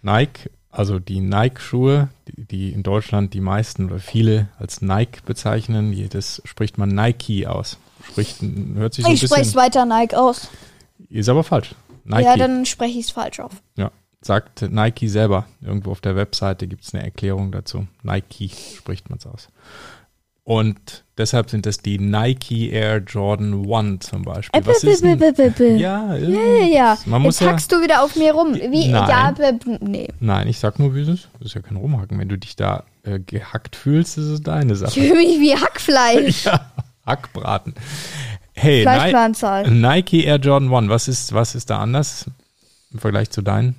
Nike, 0.02 0.50
also 0.76 0.98
die 0.98 1.20
Nike-Schuhe, 1.20 2.08
die, 2.28 2.44
die 2.44 2.72
in 2.72 2.82
Deutschland 2.82 3.32
die 3.32 3.40
meisten 3.40 3.86
oder 3.86 3.98
viele 3.98 4.48
als 4.58 4.82
Nike 4.82 5.22
bezeichnen, 5.24 6.08
das 6.10 6.42
spricht 6.44 6.76
man 6.76 6.90
Nike 6.90 7.46
aus. 7.46 7.78
Spricht, 8.04 8.42
hört 8.74 8.92
sich 8.92 9.04
so 9.06 9.10
ich 9.10 9.22
spreche 9.22 9.42
es 9.42 9.54
weiter 9.56 9.86
Nike 9.86 10.14
aus. 10.14 10.48
ist 11.08 11.28
aber 11.28 11.44
falsch. 11.44 11.74
Nike. 12.04 12.24
Ja, 12.24 12.36
dann 12.36 12.66
spreche 12.66 12.98
ich 12.98 13.06
es 13.06 13.10
falsch 13.10 13.40
auf. 13.40 13.52
Ja, 13.76 13.90
sagt 14.20 14.62
Nike 14.62 15.08
selber. 15.08 15.46
Irgendwo 15.62 15.92
auf 15.92 16.02
der 16.02 16.14
Webseite 16.14 16.68
gibt 16.68 16.84
es 16.84 16.94
eine 16.94 17.02
Erklärung 17.02 17.52
dazu. 17.52 17.86
Nike 18.02 18.50
spricht 18.76 19.08
man 19.08 19.18
es 19.18 19.26
aus. 19.26 19.48
Und 20.46 21.04
deshalb 21.18 21.50
sind 21.50 21.66
das 21.66 21.78
die 21.78 21.98
Nike 21.98 22.70
Air 22.70 22.98
Jordan 22.98 23.68
1 23.68 24.06
zum 24.06 24.22
Beispiel. 24.22 24.60
Äh, 24.60 24.64
Was 24.64 24.84
ist 24.84 25.02
ja, 25.02 26.14
Ja, 26.14 26.16
ja. 26.16 26.98
Man 27.04 27.20
muss 27.22 27.40
Jetzt 27.40 27.48
hackst 27.50 27.72
du 27.72 27.82
wieder 27.82 28.04
auf 28.04 28.14
mir 28.14 28.32
rum. 28.32 28.54
Wie? 28.54 28.86
Nein. 28.86 29.34
Nee. 29.80 30.06
nein, 30.20 30.46
ich 30.46 30.60
sag 30.60 30.78
nur, 30.78 30.94
wie 30.94 31.00
es 31.00 31.08
ist. 31.08 31.28
Das 31.40 31.46
ist 31.48 31.54
ja 31.54 31.62
kein 31.62 31.76
Rumhacken. 31.76 32.16
Wenn 32.20 32.28
du 32.28 32.38
dich 32.38 32.54
da 32.54 32.84
äh, 33.02 33.18
gehackt 33.18 33.74
fühlst, 33.74 34.18
ist 34.18 34.26
es 34.26 34.40
deine 34.40 34.74
Ich 34.74 34.78
Sache. 34.78 34.92
fühle 34.92 35.16
mich 35.16 35.40
wie 35.40 35.56
Hackfleisch. 35.56 36.44
ja, 36.44 36.70
Hackbraten. 37.04 37.74
Hey, 38.52 38.82
Fleischplanzahl. 38.82 39.68
Nike 39.68 40.26
Air 40.26 40.36
Jordan 40.36 40.72
1, 40.72 40.88
was 40.88 41.08
ist, 41.08 41.32
was 41.34 41.56
ist 41.56 41.70
da 41.70 41.80
anders 41.80 42.26
im 42.92 43.00
Vergleich 43.00 43.30
zu 43.30 43.42
deinen? 43.42 43.74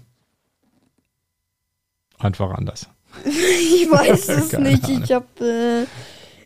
Einfach 2.20 2.52
anders. 2.52 2.88
Ich 3.26 3.90
weiß 3.90 4.28
es 4.30 4.52
nicht. 4.52 4.90
Ich 4.90 5.12
habe, 5.14 5.88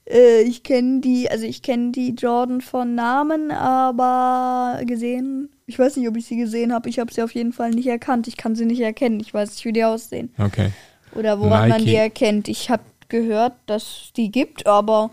äh, 0.09 0.41
ich 0.41 0.63
kenne 0.63 1.01
die, 1.01 1.29
also 1.29 1.45
ich 1.45 1.61
kenne 1.61 1.91
die 1.91 2.11
Jordan 2.15 2.61
von 2.61 2.95
Namen, 2.95 3.51
aber 3.51 4.83
gesehen, 4.85 5.49
ich 5.65 5.77
weiß 5.79 5.97
nicht, 5.97 6.07
ob 6.07 6.17
ich 6.17 6.25
sie 6.25 6.37
gesehen 6.37 6.73
habe. 6.73 6.89
Ich 6.89 6.99
habe 6.99 7.13
sie 7.13 7.21
auf 7.23 7.33
jeden 7.33 7.53
Fall 7.53 7.71
nicht 7.71 7.87
erkannt. 7.87 8.27
Ich 8.27 8.37
kann 8.37 8.55
sie 8.55 8.65
nicht 8.65 8.81
erkennen. 8.81 9.19
Ich 9.19 9.33
weiß 9.33 9.51
nicht, 9.51 9.65
wie 9.65 9.73
die 9.73 9.83
aussehen 9.83 10.33
Okay. 10.37 10.71
oder 11.15 11.39
woran 11.39 11.69
man 11.69 11.79
Nike. 11.79 11.85
die 11.85 11.95
erkennt. 11.95 12.47
Ich 12.47 12.69
habe 12.69 12.83
gehört, 13.09 13.53
dass 13.65 13.83
es 13.83 14.13
die 14.13 14.31
gibt, 14.31 14.65
aber 14.67 15.09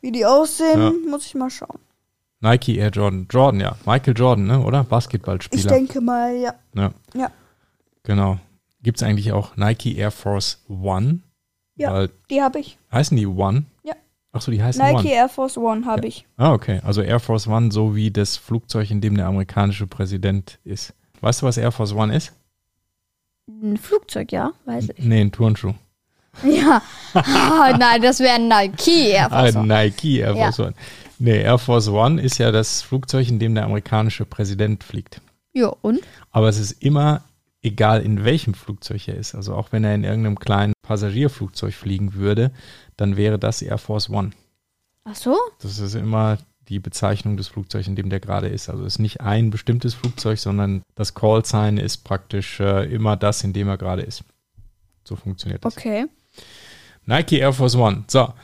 wie 0.00 0.12
die 0.12 0.26
aussehen, 0.26 0.80
Ja. 0.80 0.92
muss 1.10 1.26
ich 1.26 1.34
mal 1.34 1.50
schauen. 1.50 1.78
Nike 2.40 2.76
Air 2.76 2.90
Jordan. 2.90 3.26
Jordan, 3.28 3.60
ja. 3.60 3.76
Michael 3.84 4.14
Jordan, 4.16 4.46
ne? 4.46 4.60
oder? 4.64 4.82
Ich 4.82 4.88
Basketballspieler. 4.88 5.68
denke 5.72 6.00
mal, 6.00 6.36
ja. 6.36 6.54
Ja, 6.74 6.92
Ja, 7.14 7.30
genau. 8.04 8.38
Gibt 8.80 8.98
es 8.98 9.02
eigentlich 9.02 9.32
auch 9.32 9.56
Nike 9.56 9.96
Air 9.96 10.12
Force 10.12 10.62
One? 10.68 11.18
Ja. 11.74 11.92
Weil, 11.92 12.10
die 12.30 12.40
habe 12.40 12.60
ich. 12.60 12.78
heißen 12.92 13.16
die 13.16 13.26
One? 13.26 13.64
Ja. 14.32 14.36
Achso, 14.38 14.50
die 14.50 14.62
heißen 14.62 14.82
Nike 14.84 14.98
One. 14.98 15.08
Air 15.10 15.28
Force 15.28 15.56
One 15.56 15.86
habe 15.86 16.06
ich. 16.06 16.26
Ah, 16.36 16.52
okay. 16.52 16.80
Also 16.84 17.02
Air 17.02 17.20
Force 17.20 17.46
One, 17.46 17.72
so 17.72 17.94
wie 17.96 18.10
das 18.10 18.36
Flugzeug, 18.36 18.90
in 18.90 19.00
dem 19.00 19.16
der 19.16 19.26
amerikanische 19.26 19.86
Präsident 19.86 20.58
ist. 20.64 20.92
Weißt 21.20 21.42
du, 21.42 21.46
was 21.46 21.56
Air 21.56 21.72
Force 21.72 21.92
One 21.92 22.14
ist? 22.14 22.32
Ein 23.48 23.76
Flugzeug, 23.78 24.30
ja, 24.32 24.52
weiß 24.66 24.90
ich. 24.96 25.04
Nee, 25.04 25.20
ein 25.22 25.32
Turnschuh. 25.32 25.72
Ja. 26.44 26.80
Ah, 27.14 27.74
nein, 27.76 28.00
das 28.00 28.20
wäre 28.20 28.34
ein 28.36 28.46
Nike 28.46 29.08
Air 29.10 29.32
Ah, 29.32 29.40
Force 29.40 29.56
One. 29.56 29.66
Nike 29.66 30.18
Air 30.20 30.34
Ja. 30.36 30.52
Force 30.52 30.60
One. 30.60 30.74
Nee, 31.18 31.42
Air 31.42 31.58
Force 31.58 31.88
One 31.88 32.22
ist 32.22 32.38
ja 32.38 32.52
das 32.52 32.82
Flugzeug, 32.82 33.28
in 33.28 33.40
dem 33.40 33.56
der 33.56 33.64
amerikanische 33.64 34.24
Präsident 34.24 34.84
fliegt. 34.84 35.20
Ja, 35.52 35.72
und? 35.80 35.98
Aber 36.30 36.48
es 36.48 36.58
ist 36.60 36.72
immer 36.82 37.22
egal, 37.62 38.02
in 38.02 38.24
welchem 38.24 38.54
Flugzeug 38.54 39.08
er 39.08 39.16
ist. 39.16 39.34
Also 39.34 39.54
auch 39.54 39.72
wenn 39.72 39.84
er 39.84 39.94
in 39.94 40.04
irgendeinem 40.04 40.38
kleinen 40.38 40.72
Passagierflugzeug 40.82 41.74
fliegen 41.74 42.14
würde, 42.14 42.52
dann 42.96 43.16
wäre 43.16 43.38
das 43.38 43.62
Air 43.62 43.78
Force 43.78 44.10
One. 44.10 44.30
Ach 45.04 45.14
so? 45.14 45.36
Das 45.60 45.78
ist 45.78 45.94
immer 45.94 46.38
die 46.68 46.78
Bezeichnung 46.78 47.36
des 47.36 47.48
Flugzeugs, 47.48 47.88
in 47.88 47.96
dem 47.96 48.10
der 48.10 48.20
gerade 48.20 48.48
ist. 48.48 48.68
Also 48.68 48.84
es 48.84 48.94
ist 48.94 48.98
nicht 48.98 49.20
ein 49.20 49.50
bestimmtes 49.50 49.94
Flugzeug, 49.94 50.38
sondern 50.38 50.82
das 50.94 51.14
Call 51.14 51.44
Sign 51.44 51.78
ist 51.78 52.04
praktisch 52.04 52.60
äh, 52.60 52.84
immer 52.92 53.16
das, 53.16 53.42
in 53.42 53.52
dem 53.52 53.68
er 53.68 53.78
gerade 53.78 54.02
ist. 54.02 54.22
So 55.04 55.16
funktioniert 55.16 55.64
das. 55.64 55.76
Okay. 55.76 56.06
Nike 57.06 57.38
Air 57.38 57.54
Force 57.54 57.74
One. 57.74 58.04
So, 58.06 58.34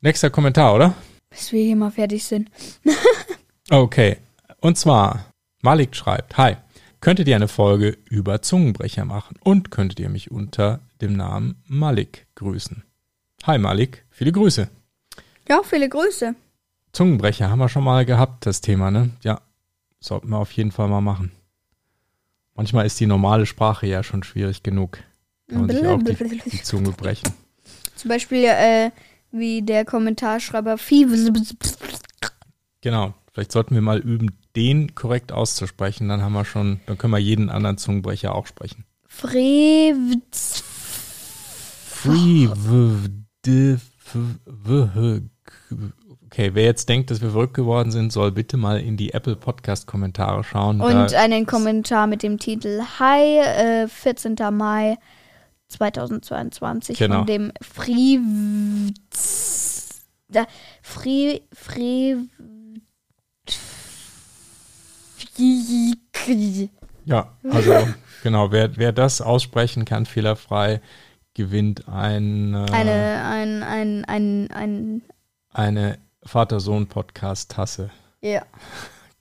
nächster 0.00 0.30
Kommentar, 0.30 0.74
oder? 0.74 0.94
Bis 1.30 1.52
wir 1.52 1.62
hier 1.62 1.76
mal 1.76 1.90
fertig 1.90 2.24
sind. 2.24 2.50
Okay. 3.70 4.18
Und 4.60 4.76
zwar, 4.76 5.24
Malik 5.62 5.96
schreibt, 5.96 6.36
Hi, 6.36 6.56
könntet 7.02 7.28
ihr 7.28 7.36
eine 7.36 7.48
Folge 7.48 7.98
über 8.08 8.40
Zungenbrecher 8.40 9.04
machen 9.04 9.36
und 9.42 9.70
könntet 9.70 10.00
ihr 10.00 10.08
mich 10.08 10.30
unter 10.30 10.80
dem 11.00 11.14
Namen 11.14 11.60
Malik 11.66 12.26
grüßen? 12.36 12.84
Hi 13.42 13.58
Malik, 13.58 14.06
viele 14.08 14.32
Grüße. 14.32 14.68
Ja, 15.48 15.60
viele 15.64 15.88
Grüße. 15.88 16.34
Zungenbrecher 16.92 17.50
haben 17.50 17.58
wir 17.58 17.68
schon 17.68 17.82
mal 17.84 18.06
gehabt, 18.06 18.46
das 18.46 18.60
Thema, 18.60 18.90
ne? 18.90 19.10
Ja, 19.22 19.40
sollten 19.98 20.28
wir 20.28 20.38
auf 20.38 20.52
jeden 20.52 20.70
Fall 20.70 20.88
mal 20.88 21.00
machen. 21.00 21.32
Manchmal 22.54 22.86
ist 22.86 23.00
die 23.00 23.06
normale 23.06 23.46
Sprache 23.46 23.86
ja 23.86 24.04
schon 24.04 24.22
schwierig 24.22 24.62
genug. 24.62 24.98
Kann 25.48 25.66
man 25.66 25.76
sich 25.76 25.86
auch 25.86 26.02
die, 26.02 26.40
die 26.50 26.62
Zunge 26.62 26.92
brechen. 26.92 27.32
Zum 27.96 28.10
Beispiel, 28.10 28.44
äh, 28.44 28.90
wie 29.32 29.62
der 29.62 29.84
Kommentarschreiber. 29.84 30.76
Genau. 32.80 33.14
Vielleicht 33.32 33.52
sollten 33.52 33.74
wir 33.74 33.82
mal 33.82 33.98
üben, 33.98 34.36
den 34.56 34.94
korrekt 34.94 35.32
auszusprechen. 35.32 36.08
Dann 36.08 36.22
haben 36.22 36.32
wir 36.32 36.44
schon, 36.44 36.80
dann 36.86 36.98
können 36.98 37.12
wir 37.12 37.18
jeden 37.18 37.48
anderen 37.50 37.78
Zungenbrecher 37.78 38.34
auch 38.34 38.46
sprechen. 38.46 38.84
Frevz. 39.08 40.62
Free. 41.86 42.48
w- 42.48 43.08
d- 43.46 43.72
f- 43.74 44.16
w- 44.46 44.88
h- 44.94 45.20
k- 45.44 45.76
Okay, 46.26 46.50
wer 46.54 46.64
jetzt 46.64 46.88
denkt, 46.88 47.10
dass 47.10 47.20
wir 47.20 47.28
verrückt 47.30 47.52
geworden 47.52 47.90
sind, 47.90 48.10
soll 48.10 48.32
bitte 48.32 48.56
mal 48.56 48.80
in 48.80 48.96
die 48.96 49.12
Apple 49.12 49.36
Podcast 49.36 49.86
Kommentare 49.86 50.42
schauen. 50.44 50.80
Und 50.80 51.12
einen 51.12 51.44
Kommentar 51.44 52.06
mit 52.06 52.22
dem 52.22 52.38
Titel 52.38 52.80
Hi, 52.98 53.38
äh, 53.40 53.86
14. 53.86 54.36
Mai 54.50 54.96
2022 55.68 56.96
Genau. 56.98 57.18
von 57.18 57.26
dem 57.26 57.52
Frevz. 59.02 60.00
Da, 60.28 60.46
Fre, 60.80 61.42
Fre, 61.52 62.16
ja, 67.04 67.32
also 67.50 67.72
genau, 68.22 68.50
wer, 68.52 68.76
wer 68.76 68.92
das 68.92 69.20
aussprechen 69.20 69.84
kann, 69.84 70.06
fehlerfrei, 70.06 70.80
gewinnt 71.34 71.88
ein, 71.88 72.54
äh, 72.54 72.66
Eine, 72.72 73.24
ein, 73.24 73.62
ein, 73.62 74.04
ein, 74.04 74.50
ein, 74.52 75.02
eine 75.52 75.98
Vater-Sohn-Podcast-Tasse. 76.24 77.90
ja. 78.20 78.42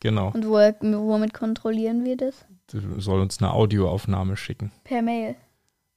Genau. 0.04 0.32
Und 0.34 0.48
wo, 0.48 0.54
womit 0.56 1.32
kontrollieren 1.32 2.04
wir 2.04 2.18
das? 2.18 2.34
Du 2.72 3.00
soll 3.00 3.22
uns 3.22 3.38
eine 3.40 3.54
Audioaufnahme 3.54 4.36
schicken. 4.36 4.72
Per 4.84 5.04
Mail. 5.04 5.36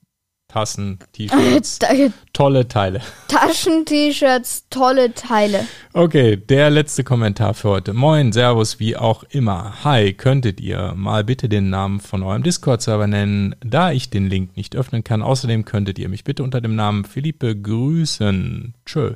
Tassen, 0.50 0.98
T-Shirts, 1.14 1.80
tolle 2.34 2.68
Teile. 2.68 3.02
Taschen-T-Shirts, 3.28 4.66
tolle 4.70 5.14
Teile. 5.14 5.68
Okay, 5.94 6.38
der 6.38 6.72
letzte 6.72 7.04
Kommentar 7.04 7.54
für 7.54 7.70
heute. 7.70 7.94
Moin, 7.94 8.32
Servus, 8.32 8.80
wie 8.80 8.98
auch 8.98 9.24
immer. 9.30 9.84
Hi, 9.84 10.14
könntet 10.14 10.60
ihr 10.60 10.94
mal 10.96 11.24
bitte 11.24 11.50
den 11.50 11.70
Namen 11.70 12.00
von 12.00 12.24
eurem 12.24 12.42
Discord-Server 12.42 13.06
nennen, 13.06 13.56
da 13.62 13.92
ich 13.92 14.10
den 14.10 14.28
Link 14.28 14.58
nicht 14.58 14.76
öffnen 14.76 15.04
kann. 15.04 15.22
Außerdem 15.22 15.66
könntet 15.66 16.00
ihr 16.00 16.10
mich 16.10 16.24
bitte 16.24 16.42
unter 16.44 16.62
dem 16.62 16.76
Namen 16.76 17.06
Philippe 17.06 17.56
grüßen. 17.56 18.74
Tschö. 18.86 19.14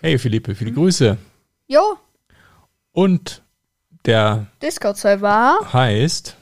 Hey 0.00 0.18
Philippe, 0.18 0.56
viele 0.56 0.72
Grüße. 0.72 1.16
Jo, 1.68 1.96
Und 2.90 3.42
der 4.04 4.46
Discord-Server. 4.62 5.58
heißt, 5.72 6.36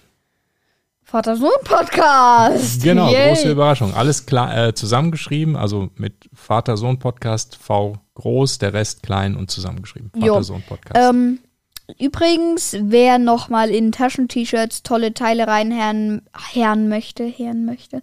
Vater-Sohn-Podcast. 1.04 2.82
genau, 2.82 3.10
Yay. 3.10 3.28
große 3.30 3.50
Überraschung. 3.50 3.94
Alles 3.94 4.26
klar, 4.26 4.68
äh, 4.68 4.74
zusammengeschrieben, 4.74 5.56
also 5.56 5.88
mit 5.96 6.28
Vater-Sohn-Podcast, 6.32 7.56
V 7.56 7.96
groß, 8.14 8.58
der 8.58 8.72
Rest 8.74 9.02
klein 9.02 9.34
und 9.36 9.50
zusammengeschrieben. 9.50 10.12
Vater-Sohn-Podcast. 10.18 10.96
Ähm, 10.96 11.40
übrigens, 11.98 12.76
wer 12.80 13.18
nochmal 13.18 13.70
in 13.70 13.90
Taschen-T-Shirts 13.90 14.84
tolle 14.84 15.12
Teile 15.14 15.48
reinherren 15.48 16.22
herren 16.52 16.88
möchte, 16.88 17.24
herren 17.24 17.64
möchte, 17.64 18.02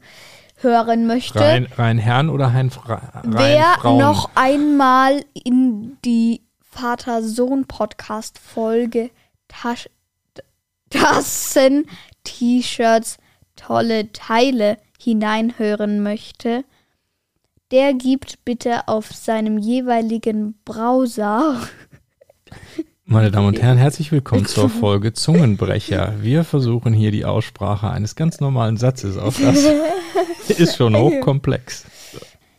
hören 0.57 1.07
möchte, 1.07 1.39
Rein, 1.39 1.67
rein 1.77 1.97
Herrn 1.99 2.27
oder 2.29 2.47
rein, 2.47 2.71
Fra 2.71 2.95
rein 2.95 3.33
wer 3.37 3.63
Frauen? 3.79 3.99
noch 3.99 4.31
einmal 4.35 5.23
in 5.33 5.97
die 6.03 6.41
Vater-Sohn-Podcast-Folge 6.71 9.11
Tasch 9.47 9.89
Tassen, 10.89 11.85
T-Shirts, 12.23 13.17
tolle 13.55 14.11
Teile 14.13 14.77
hineinhören 14.99 16.01
möchte, 16.01 16.63
der 17.71 17.93
gibt 17.93 18.45
bitte 18.45 18.87
auf 18.87 19.11
seinem 19.11 19.57
jeweiligen 19.57 20.57
Browser 20.63 21.59
Meine 23.09 23.31
Damen 23.31 23.47
und 23.47 23.61
Herren, 23.61 23.77
herzlich 23.77 24.11
willkommen 24.11 24.45
zur 24.47 24.69
Folge 24.69 25.13
Zungenbrecher. 25.13 26.15
Wir 26.19 26.43
versuchen 26.43 26.91
hier 26.91 27.11
die 27.11 27.23
Aussprache 27.23 27.89
eines 27.89 28.17
ganz 28.17 28.41
normalen 28.41 28.75
Satzes. 28.75 29.17
Auch 29.17 29.33
das 29.33 29.63
ist 30.49 30.75
schon 30.75 30.93
hochkomplex. 30.93 31.85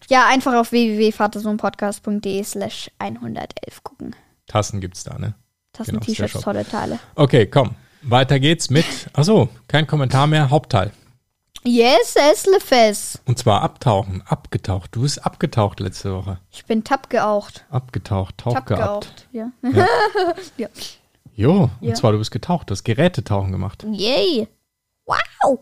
Ja, 0.09 0.27
einfach 0.27 0.55
auf 0.55 0.73
www.vatersohnpodcast.de 0.73 2.43
slash 2.45 2.91
111 2.99 3.51
gucken. 3.83 4.17
Tassen 4.47 4.81
gibt's 4.81 5.05
da, 5.05 5.19
ne? 5.19 5.35
Tassen, 5.79 5.93
Genau, 5.95 6.05
T-Shirts, 6.05 6.41
tolle 6.41 6.67
Teile. 6.67 6.99
Okay, 7.15 7.47
komm. 7.47 7.75
Weiter 8.03 8.39
geht's 8.41 8.69
mit. 8.71 8.85
Achso, 9.13 9.49
kein 9.67 9.87
Kommentar 9.87 10.27
mehr. 10.27 10.51
Hauptteil. 10.51 10.93
Yes, 11.65 12.15
Eslefes. 12.17 13.21
Und 13.27 13.39
zwar 13.39 13.63
abtauchen, 13.63 14.23
abgetaucht. 14.27 14.95
Du 14.95 15.03
bist 15.03 15.25
abgetaucht 15.25 15.81
letzte 15.81 16.15
Woche. 16.15 16.39
Ich 16.51 16.65
bin 16.67 16.85
tapp 16.85 17.11
geaucht. 17.11 17.65
Abgetaucht, 17.71 18.39
Tauch 18.39 18.55
Tapp 18.55 18.67
gehabt. 18.67 19.07
geaucht. 19.07 19.29
Ja. 19.33 19.51
ja. 20.57 20.69
Jo, 21.35 21.71
Ja. 21.81 21.91
und 21.91 21.97
zwar 21.97 22.11
du 22.13 22.19
bist 22.19 22.33
getaucht, 22.33 22.69
du 22.69 22.73
hast 22.73 22.83
Gerätetauchen 22.85 23.53
gemacht. 23.53 23.85
Yay. 23.93 24.49
Wow. 25.07 25.61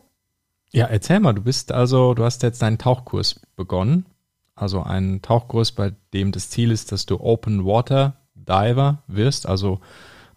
Ja, 0.72 0.86
erzähl 0.86 1.20
mal, 1.20 1.34
du 1.34 1.42
bist 1.42 1.70
also, 1.70 2.14
du 2.14 2.24
hast 2.24 2.42
jetzt 2.42 2.62
deinen 2.62 2.78
Tauchkurs 2.78 3.40
begonnen. 3.56 4.06
Also 4.54 4.82
einen 4.82 5.20
Tauchkurs, 5.20 5.72
bei 5.72 5.92
dem 6.14 6.32
das 6.32 6.48
Ziel 6.48 6.70
ist, 6.70 6.92
dass 6.92 7.04
du 7.04 7.20
Open 7.20 7.66
Water 7.66 8.14
Diver 8.48 8.98
wirst. 9.06 9.46
Also 9.46 9.80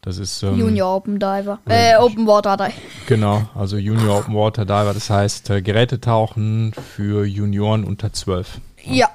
das 0.01 0.18
ist 0.18 0.44
ähm, 0.44 0.58
Junior 0.58 0.96
Open 0.96 1.20
Diver. 1.20 1.60
Äh, 1.68 1.96
Open 1.98 2.25
Water 2.28 2.56
Diver. 2.58 2.72
Genau, 3.08 3.50
also 3.56 3.78
Junior 3.78 4.20
Open 4.20 4.36
Water 4.36 4.66
Diver. 4.66 4.94
Das 4.94 5.10
heißt 5.10 5.50
äh, 5.50 5.62
Gerätetauchen 5.62 6.74
für 6.74 7.25
Junioren 7.25 7.84
unter 7.84 8.13
12. 8.13 8.60
Ja. 8.84 9.10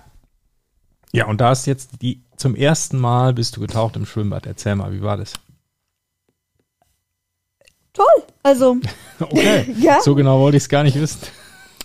Ja, 1.13 1.27
und 1.27 1.41
da 1.41 1.53
ist 1.53 1.67
jetzt 1.67 2.03
die 2.03 2.21
zum 2.37 2.57
ersten 2.57 2.99
Mal 2.99 3.33
bist 3.33 3.57
du 3.57 3.61
getaucht 3.61 3.95
im 3.97 4.05
Schwimmbad. 4.07 4.47
Erzähl 4.47 4.75
mal, 4.75 4.93
wie 4.93 5.03
war 5.03 5.17
das? 5.17 5.35
Toll. 7.93 8.25
Also, 8.43 8.77
Okay, 9.21 9.73
Ja. 9.79 10.01
so 10.01 10.15
genau 10.15 10.41
wollte 10.41 10.57
ich 10.57 10.65
es 10.65 10.69
gar 10.69 10.83
nicht 10.83 11.01
wissen. 11.01 11.21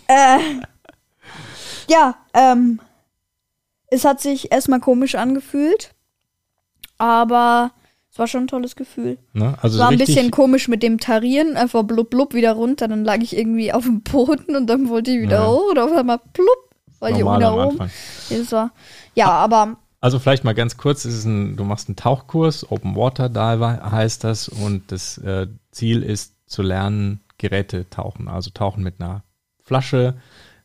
äh, 0.08 0.39
ja, 1.88 2.16
ähm, 2.34 2.80
es 3.88 4.06
hat 4.06 4.20
sich 4.22 4.51
erstmal 4.51 4.80
komisch 4.80 5.16
angefühlt, 5.16 5.94
aber 7.00 7.72
es 8.12 8.20
war 8.20 8.27
schon 8.27 8.44
ein 8.44 8.48
tolles 8.48 8.75
Gefühl. 8.75 9.18
Ne? 9.34 9.56
Also 9.62 9.77
Es 9.77 9.84
war 9.84 9.89
ein 9.91 9.98
bisschen 9.98 10.29
komisch 10.29 10.68
mit 10.68 10.84
dem 10.84 11.00
Tarieren, 11.00 11.58
einfach 11.58 11.84
blub 11.84 12.10
blub 12.12 12.34
wieder 12.36 12.51
runter, 12.53 12.88
dann 12.88 13.03
lag 13.03 13.18
ich 13.22 13.36
irgendwie 13.36 13.74
auf 13.74 13.84
dem 13.86 14.01
Boden 14.01 14.56
und 14.56 14.68
dann 14.68 14.89
wollte 14.89 15.10
ich 15.12 15.22
wieder 15.22 15.39
Ja. 15.41 15.48
hoch 15.48 15.72
und 15.72 15.79
auf 15.79 15.91
einmal 15.91 16.20
plupp, 16.34 16.70
weil 17.00 17.15
ich 17.15 17.22
am 17.24 17.27
oben. 17.68 17.91
Das 18.29 18.51
war, 18.51 18.72
ja, 19.15 19.29
aber 19.29 19.77
Also 20.01 20.20
vielleicht 20.20 20.44
mal 20.44 20.53
ganz 20.53 20.77
kurz, 20.77 21.06
ein, 21.06 21.56
du 21.58 21.63
machst 21.63 21.88
einen 21.88 21.96
Tauchkurs, 21.96 22.72
Open 22.72 22.96
Water 22.96 23.29
Diver 23.29 23.89
heißt 23.91 24.24
das 24.24 24.48
und 24.50 24.91
das 24.91 25.18
äh, 25.20 25.48
Ziel 25.72 26.03
ist 26.03 26.34
zu 26.48 26.62
lernen, 26.62 27.22
Geräte 27.38 27.89
tauchen. 27.89 28.27
Also 28.27 28.50
tauchen 28.50 28.84
mit 28.84 28.96
einer 29.00 29.24
Flasche, 29.63 30.15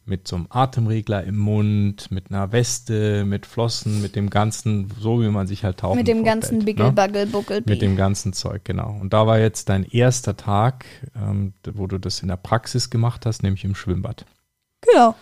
mit 0.06 0.28
so 0.28 0.36
einem 0.36 0.46
Atemregler 0.50 1.24
im 1.24 1.36
Mund, 1.36 2.10
mit 2.10 2.30
einer 2.30 2.52
Weste, 2.52 3.24
mit 3.24 3.46
Flossen, 3.46 4.02
mit 4.02 4.16
dem 4.16 4.30
ganzen, 4.30 4.92
so 5.00 5.20
wie 5.22 5.28
man 5.28 5.46
sich 5.46 5.64
halt 5.64 5.78
tauchen 5.78 5.96
mit 5.96 6.08
dem 6.08 6.24
vorstellt, 6.24 6.64
ganzen 6.64 6.84
ne? 6.86 6.92
Bagel, 6.92 7.26
Buckel, 7.26 7.62
Mit 7.66 7.82
dem 7.82 7.96
ganzen 7.96 8.32
Zeug, 8.32 8.64
genau. 8.64 8.96
Und 9.00 9.12
da 9.12 9.26
war 9.26 9.38
jetzt 9.38 9.68
dein 9.68 9.84
erster 9.84 10.36
Tag, 10.36 10.84
ähm, 11.16 11.54
wo 11.72 11.86
du 11.86 11.98
das 11.98 12.20
in 12.20 12.28
der 12.28 12.36
Praxis 12.36 12.90
gemacht 12.90 13.24
hast, 13.26 13.42
nämlich 13.42 13.64
im 13.64 13.74
Schwimmbad. 13.74 14.26
Genau. 14.82 15.14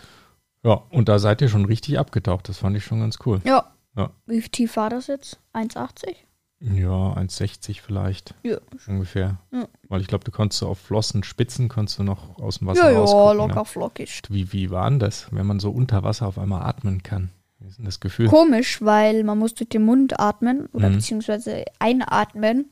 Ja, 0.65 0.83
und 0.91 1.09
da 1.09 1.19
seid 1.19 1.41
ihr 1.43 1.49
schon 1.49 1.65
richtig 1.65 1.99
abgetaucht. 1.99 2.49
Das 2.49 2.59
fand 2.59 2.77
ich 2.77 2.85
schon 2.85 3.01
ganz 3.01 3.19
cool. 3.27 3.41
Ja. 3.45 3.73
Ja. 3.97 4.11
Wie 4.27 4.41
tief 4.41 4.77
war 4.77 4.91
das 4.91 5.07
jetzt? 5.07 5.39
1,80? 5.53 6.15
Ja, 6.65 7.15
1,60 7.15 7.81
vielleicht. 7.81 8.35
Ja. 8.45 8.59
ungefähr. 8.87 9.39
Ja. 9.53 9.67
Weil 9.89 10.01
ich 10.01 10.07
glaube, 10.07 10.23
du 10.25 10.31
konntest 10.31 10.61
so 10.61 10.69
auf 10.69 10.79
Flossen, 10.79 11.25
Spitzen 11.25 11.69
konntest 11.69 11.99
du 11.99 12.05
noch 12.05 12.39
aus 12.39 12.59
dem 12.59 12.69
Wasser 12.69 12.85
Ja, 12.87 12.91
ja, 12.93 12.99
rausgucken. 13.01 13.37
locker 13.39 13.61
Ne? 13.61 13.65
flockig. 13.65 14.23
Wie, 14.29 14.53
wie 14.53 14.71
war 14.71 14.89
denn 14.89 15.01
das, 15.01 15.27
wenn 15.33 15.47
man 15.47 15.59
so 15.59 15.71
unter 15.71 16.05
Wasser 16.05 16.27
auf 16.29 16.39
einmal 16.39 16.63
atmen 16.63 17.03
kann? 17.03 17.31
Wie 17.59 17.67
ist 17.69 17.79
denn 17.79 17.85
das 17.85 17.99
Gefühl? 18.01 18.29
Komisch, 18.29 18.81
weil 18.81 19.25
man 19.25 19.39
muss 19.39 19.55
durch 19.55 19.71
den 19.71 19.85
Mund 19.85 20.21
atmen 20.21 20.67
oder 20.73 20.89
Mhm. 20.89 20.95
beziehungsweise 20.95 21.65
einatmen. 21.81 22.67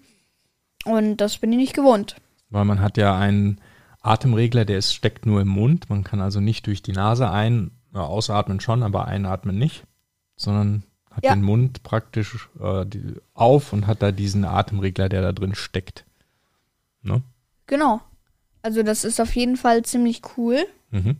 Und 0.84 1.16
das 1.18 1.38
bin 1.38 1.52
ich 1.52 1.58
nicht 1.58 1.74
gewohnt. 1.74 2.16
Weil 2.48 2.64
man 2.64 2.80
hat 2.80 2.96
ja 2.96 3.16
einen 3.18 3.60
Atemregler, 4.02 4.64
der 4.64 4.78
ist, 4.78 4.94
steckt 4.94 5.26
nur 5.26 5.40
im 5.40 5.48
Mund. 5.48 5.90
Man 5.90 6.04
kann 6.04 6.20
also 6.20 6.40
nicht 6.40 6.66
durch 6.66 6.82
die 6.82 6.92
Nase 6.92 7.30
ein, 7.30 7.72
ja, 7.92 8.00
ausatmen 8.02 8.60
schon, 8.60 8.82
aber 8.82 9.06
einatmen 9.06 9.58
nicht, 9.58 9.84
sondern 10.36 10.84
hat 11.10 11.24
Ja. 11.24 11.34
den 11.34 11.42
Mund 11.42 11.82
praktisch 11.82 12.48
äh, 12.60 12.86
die, 12.86 13.14
auf 13.34 13.72
und 13.72 13.86
hat 13.86 14.02
da 14.02 14.12
diesen 14.12 14.44
Atemregler, 14.44 15.08
der 15.08 15.22
da 15.22 15.32
drin 15.32 15.54
steckt. 15.54 16.04
Ne? 17.02 17.22
Genau. 17.66 18.00
Also 18.62 18.82
das 18.82 19.04
ist 19.04 19.20
auf 19.20 19.34
jeden 19.34 19.56
Fall 19.56 19.82
ziemlich 19.84 20.22
cool. 20.36 20.58
Mhm. 20.90 21.16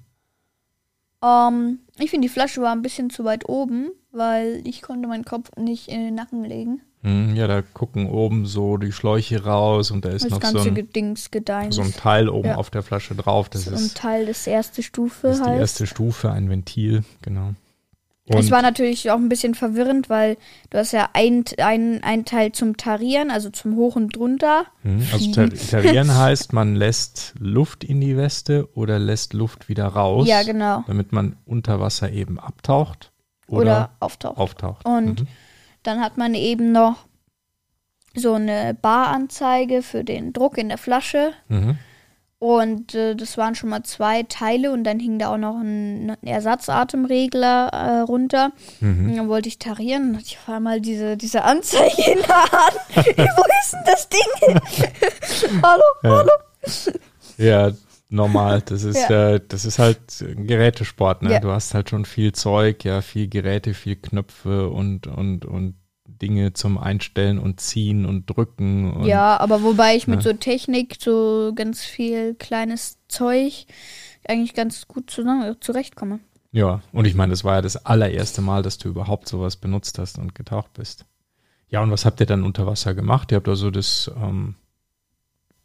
Ähm, 1.22 1.80
ich 1.98 2.10
finde, 2.10 2.26
die 2.28 2.32
Flasche 2.32 2.62
war 2.62 2.72
ein 2.72 2.82
bisschen 2.82 3.10
zu 3.10 3.24
weit 3.24 3.48
oben, 3.48 3.90
weil 4.10 4.62
ich 4.64 4.82
konnte 4.82 5.08
meinen 5.08 5.24
Kopf 5.24 5.50
nicht 5.56 5.88
in 5.88 6.00
den 6.00 6.14
Nacken 6.14 6.44
legen. 6.44 6.80
Hm, 7.02 7.34
Ja, 7.34 7.46
da 7.46 7.62
gucken 7.62 8.08
oben 8.10 8.44
so 8.46 8.76
die 8.76 8.92
Schläuche 8.92 9.42
raus 9.44 9.90
und 9.90 10.04
da 10.04 10.10
ist 10.10 10.24
Das 10.24 10.30
noch 10.32 10.42
so 10.42 10.58
ein, 10.60 11.72
so 11.72 11.82
ein 11.82 11.92
Teil 11.94 12.28
oben 12.28 12.48
Ja. 12.48 12.56
auf 12.56 12.68
der 12.70 12.82
Flasche 12.82 13.14
drauf. 13.14 13.48
Das 13.48 13.64
so 13.64 13.70
ein 13.70 13.76
ist, 13.76 13.96
Teil 13.96 14.26
des 14.26 14.46
erste 14.46 14.82
Stufe 14.82 15.28
das 15.28 15.36
ist 15.38 15.44
die 15.46 15.50
heißt. 15.50 15.60
erste 15.60 15.86
Stufe, 15.86 16.30
ein 16.30 16.50
Ventil, 16.50 17.04
genau. 17.22 17.54
Es 18.38 18.50
war 18.50 18.62
natürlich 18.62 19.10
auch 19.10 19.16
ein 19.16 19.28
bisschen 19.28 19.54
verwirrend, 19.54 20.08
weil 20.08 20.36
du 20.70 20.78
hast 20.78 20.92
ja 20.92 21.08
ein, 21.14 21.44
ein, 21.58 22.02
ein 22.04 22.24
Teil 22.24 22.52
zum 22.52 22.76
Tarieren, 22.76 23.30
also 23.30 23.50
zum 23.50 23.74
Hoch 23.76 23.96
und 23.96 24.16
drunter. 24.16 24.66
Mhm, 24.84 25.06
Also 25.12 25.32
tar- 25.32 25.50
tarieren 25.70 26.14
heißt, 26.16 26.52
man 26.52 26.76
lässt 26.76 27.34
Luft 27.40 27.82
in 27.82 28.00
die 28.00 28.16
Weste 28.16 28.68
oder 28.74 28.98
lässt 28.98 29.32
Luft 29.34 29.68
wieder 29.68 29.86
raus, 29.86 30.28
Ja, 30.28 30.42
genau. 30.44 30.84
damit 30.86 31.12
man 31.12 31.36
unter 31.44 31.80
Wasser 31.80 32.10
eben 32.12 32.38
abtaucht 32.38 33.10
oder, 33.48 33.60
Oder, 33.60 33.90
auftaucht. 34.00 34.38
auftaucht. 34.38 34.86
Und 34.86 35.20
Mhm. 35.22 35.26
dann 35.82 36.00
hat 36.00 36.16
man 36.16 36.34
eben 36.34 36.70
noch 36.72 37.06
so 38.14 38.34
eine 38.34 38.74
Baranzeige 38.80 39.82
für 39.82 40.04
den 40.04 40.32
Druck 40.32 40.58
in 40.58 40.68
der 40.68 40.78
Flasche. 40.78 41.32
Mhm. 41.48 41.78
Und 42.42 42.94
äh, 42.94 43.14
das 43.14 43.36
waren 43.36 43.54
schon 43.54 43.68
mal 43.68 43.82
zwei 43.82 44.22
Teile 44.22 44.72
und 44.72 44.82
dann 44.84 44.98
hing 44.98 45.18
da 45.18 45.30
auch 45.34 45.36
noch 45.36 45.58
ein, 45.60 46.10
ein 46.10 46.26
Ersatzatemregler 46.26 47.68
äh, 47.68 47.98
runter. 48.00 48.52
Mhm. 48.80 49.10
Und 49.10 49.16
dann 49.16 49.28
wollte 49.28 49.48
ich 49.48 49.58
tarieren 49.58 50.08
und 50.08 50.14
hatte 50.16 50.24
ich 50.26 50.38
auf 50.38 50.48
einmal 50.54 50.80
diese, 50.80 51.18
diese 51.18 51.42
Anzeige 51.44 52.12
in 52.12 52.18
der 52.18 52.42
Hand. 52.44 52.80
Wo 52.96 53.42
ist 53.60 53.72
denn 53.74 53.80
das 53.84 54.08
Ding? 54.08 55.60
hallo, 55.62 55.82
Ja. 56.02 56.10
hallo. 56.10 56.30
Ja, 57.36 57.72
normal. 58.08 58.62
Das 58.62 58.84
ist, 58.84 59.10
Ja. 59.10 59.34
äh, 59.34 59.40
das 59.46 59.66
ist 59.66 59.78
halt 59.78 60.00
ein 60.22 60.46
Gerätesport. 60.46 61.20
Ne? 61.20 61.32
Ja. 61.32 61.40
Du 61.40 61.50
hast 61.50 61.74
halt 61.74 61.90
schon 61.90 62.06
viel 62.06 62.32
Zeug, 62.32 62.84
ja, 62.84 63.02
viel 63.02 63.28
Geräte, 63.28 63.74
viel 63.74 63.96
Knöpfe 63.96 64.70
und, 64.70 65.06
und, 65.06 65.44
und 65.44 65.74
Dinge 66.22 66.52
zum 66.52 66.78
Einstellen 66.78 67.38
und 67.38 67.60
Ziehen 67.60 68.06
und 68.06 68.26
Drücken. 68.26 68.92
Und, 68.92 69.04
Ja, 69.06 69.38
aber 69.38 69.62
wobei 69.62 69.96
ich 69.96 70.06
mit 70.06 70.24
Ja. 70.24 70.30
so 70.30 70.36
Technik, 70.36 70.96
so 71.00 71.52
ganz 71.54 71.84
viel 71.84 72.34
kleines 72.34 72.98
Zeug 73.08 73.66
eigentlich 74.28 74.54
ganz 74.54 74.86
gut 74.86 75.10
zusammen, 75.10 75.56
zurechtkomme. 75.60 76.20
Ja, 76.52 76.82
und 76.92 77.06
ich 77.06 77.14
meine, 77.14 77.30
das 77.30 77.44
war 77.44 77.54
ja 77.56 77.62
das 77.62 77.84
allererste 77.86 78.42
Mal, 78.42 78.62
dass 78.62 78.78
du 78.78 78.88
überhaupt 78.88 79.28
sowas 79.28 79.56
benutzt 79.56 79.98
hast 79.98 80.18
und 80.18 80.34
getaucht 80.34 80.72
bist. 80.74 81.06
Ja, 81.68 81.80
und 81.82 81.90
was 81.92 82.04
habt 82.04 82.18
ihr 82.20 82.26
dann 82.26 82.42
unter 82.42 82.66
Wasser 82.66 82.94
gemacht? 82.94 83.30
Ihr 83.30 83.36
habt 83.36 83.48
also 83.48 83.70
das 83.70 84.10
ähm, 84.20 84.56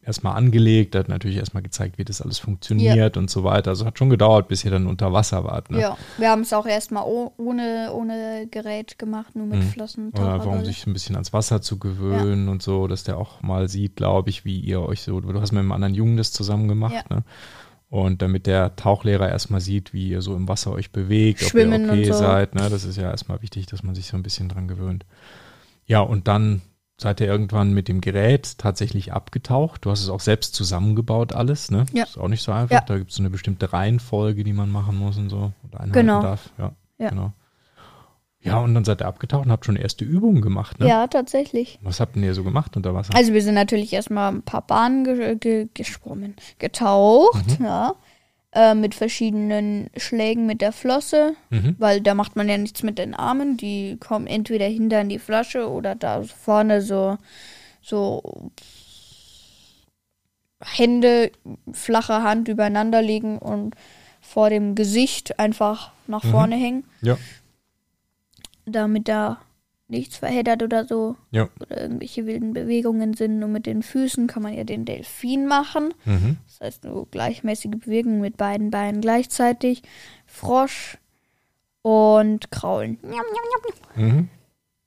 erstmal 0.05 0.35
angelegt, 0.35 0.95
hat 0.95 1.09
natürlich 1.09 1.37
erstmal 1.37 1.63
gezeigt, 1.63 1.97
wie 1.97 2.05
das 2.05 2.21
alles 2.21 2.37
funktioniert 2.39 3.17
und 3.17 3.29
so 3.29 3.43
weiter. 3.43 3.71
Also 3.71 3.85
hat 3.85 3.97
schon 3.97 4.09
gedauert, 4.09 4.47
bis 4.47 4.63
ihr 4.63 4.71
dann 4.71 4.87
unter 4.87 5.11
Wasser 5.13 5.43
wart. 5.43 5.71
Ne? 5.71 5.79
Ja, 5.81 5.97
wir 6.17 6.29
haben 6.29 6.41
es 6.41 6.53
auch 6.53 6.65
erstmal 6.65 7.03
oh, 7.05 7.33
ohne, 7.37 7.91
ohne 7.93 8.47
Gerät 8.51 8.99
gemacht, 8.99 9.35
nur 9.35 9.47
mit 9.47 9.59
Mhm. 9.59 9.63
Flossen. 9.69 10.09
Oder 10.09 10.19
einfach, 10.19 10.35
um 10.35 10.41
Taucherbrille. 10.43 10.65
sich 10.65 10.85
ein 10.87 10.93
bisschen 10.93 11.15
ans 11.15 11.33
Wasser 11.33 11.61
zu 11.61 11.79
gewöhnen 11.79 12.49
und 12.49 12.61
so, 12.61 12.87
dass 12.87 13.03
der 13.03 13.17
auch 13.17 13.41
mal 13.41 13.67
sieht, 13.67 13.95
glaube 13.95 14.29
ich, 14.29 14.45
wie 14.45 14.59
ihr 14.59 14.81
euch 14.81 15.01
so, 15.01 15.19
du 15.19 15.41
hast 15.41 15.51
mit 15.51 15.59
einem 15.59 15.71
anderen 15.71 15.95
Jungen 15.95 16.17
das 16.17 16.31
zusammen 16.31 16.67
gemacht, 16.67 16.93
Ja. 17.09 17.17
ne? 17.17 17.23
Und 17.87 18.21
damit 18.21 18.45
der 18.47 18.75
Tauchlehrer 18.75 19.29
erstmal 19.29 19.61
sieht, 19.61 19.93
wie 19.93 20.09
ihr 20.09 20.21
so 20.21 20.35
im 20.35 20.47
Wasser 20.47 20.71
euch 20.71 20.91
bewegt, 20.91 21.41
Schwimmen 21.41 21.89
ob 21.89 21.95
ihr 21.95 22.01
okay 22.01 22.11
so. 22.11 22.17
seid, 22.19 22.53
ne? 22.55 22.69
Das 22.69 22.83
ist 22.83 22.97
ja 22.97 23.09
erstmal 23.11 23.41
wichtig, 23.41 23.67
dass 23.67 23.83
man 23.83 23.95
sich 23.95 24.07
so 24.07 24.17
ein 24.17 24.23
bisschen 24.23 24.49
dran 24.49 24.67
gewöhnt. 24.67 25.05
Ja, 25.85 25.99
und 26.01 26.27
dann 26.27 26.61
seid 26.97 27.19
ihr 27.19 27.27
irgendwann 27.27 27.73
mit 27.73 27.87
dem 27.87 27.99
Gerät 28.01 28.57
tatsächlich 28.57 29.11
abgetaucht. 29.13 29.83
Du 29.85 29.91
hast 29.91 30.01
es 30.01 30.09
auch 30.09 30.21
selbst 30.21 30.55
zusammengebaut, 30.55 31.33
alles, 31.33 31.69
ne? 31.71 31.85
Ja. 31.93 32.03
Ist 32.03 32.17
auch 32.17 32.27
nicht 32.29 32.41
so 32.43 32.51
einfach. 32.51 32.71
Ja. 32.75 32.81
Da 32.81 32.97
gibt 32.97 33.11
es 33.11 33.17
so 33.17 33.21
eine 33.21 33.29
bestimmte 33.29 33.73
Reihenfolge, 33.73 34.43
die 34.43 34.53
man 34.53 34.69
machen 34.69 34.97
muss 34.97 35.17
und 35.17 35.29
so 35.29 35.51
und 35.63 35.73
einhalten 35.73 35.91
Genau. 35.93 36.21
darf. 36.21 36.49
Ja, 36.57 36.71
Ja. 36.97 37.09
genau. 37.09 37.33
Ja, 38.41 38.59
und 38.59 38.75
dann 38.75 38.85
seid 38.85 39.01
ihr 39.01 39.07
abgetaucht 39.07 39.45
und 39.47 39.51
habt 39.51 39.65
schon 39.65 39.75
erste 39.75 40.05
Übungen 40.05 40.39
gemacht, 40.41 40.79
ne? 40.79 40.87
Ja, 40.87 41.07
tatsächlich. 41.07 41.79
Was 41.81 41.99
habt 41.99 42.15
denn 42.15 42.21
ihr 42.23 42.35
so 42.35 42.43
gemacht 42.43 42.77
unter 42.77 42.93
Wasser? 42.93 43.15
Also 43.15 43.33
wir 43.33 43.41
sind 43.41 43.55
natürlich 43.55 43.91
erstmal 43.91 44.31
ein 44.31 44.43
paar 44.43 44.61
Bahnen 44.61 45.03
ge 45.03 45.35
ge 45.35 45.67
gesprungen, 45.73 46.35
getaucht, 46.59 47.59
Mhm. 47.59 47.65
ja. 47.65 47.95
Äh, 48.57 48.73
mit 48.73 48.95
verschiedenen 48.95 49.89
Schlägen 49.97 50.45
mit 50.45 50.61
der 50.61 50.71
Flosse, 50.71 51.35
Mhm. 51.49 51.75
weil 51.77 51.99
da 51.99 52.13
macht 52.15 52.37
man 52.37 52.47
ja 52.47 52.57
nichts 52.57 52.83
mit 52.83 52.97
den 52.97 53.13
Armen. 53.13 53.57
Die 53.57 53.97
kommen 53.99 54.27
entweder 54.27 54.65
hinter 54.65 55.01
in 55.01 55.09
die 55.09 55.19
Flasche 55.19 55.69
oder 55.69 55.93
da 55.93 56.23
vorne 56.23 56.81
so, 56.81 57.17
so 57.81 58.49
Hände, 60.63 61.31
flache 61.73 62.23
Hand 62.23 62.47
übereinander 62.47 63.01
legen 63.01 63.37
und 63.39 63.75
vor 64.21 64.49
dem 64.49 64.73
Gesicht 64.73 65.37
einfach 65.37 65.91
nach 66.07 66.23
Mhm. 66.23 66.29
vorne 66.31 66.55
hängen, 66.55 66.83
Ja. 67.01 67.17
damit 68.65 69.07
da 69.09 69.41
nichts 69.87 70.17
verheddert 70.17 70.63
oder 70.63 70.85
so 70.85 71.15
Ja. 71.31 71.47
oder 71.59 71.81
irgendwelche 71.81 72.25
wilden 72.25 72.53
Bewegungen 72.53 73.13
sind. 73.13 73.43
Und 73.43 73.51
mit 73.51 73.65
den 73.65 73.83
Füßen 73.83 74.27
kann 74.27 74.41
man 74.43 74.53
ja 74.53 74.63
den 74.63 74.85
Delfin 74.85 75.45
machen. 75.47 75.93
Mhm. 76.05 76.37
Das 76.47 76.59
heißt 76.61 76.83
nur 76.85 77.05
gleichmäßige 77.09 77.71
Bewegungen 77.71 78.19
mit 78.21 78.37
beiden 78.37 78.71
Beinen 78.71 79.01
gleichzeitig. 79.01 79.83
Frosch 80.25 80.97
und 81.83 82.49
Kraulen. 82.51 82.97
Mhm. 83.95 84.29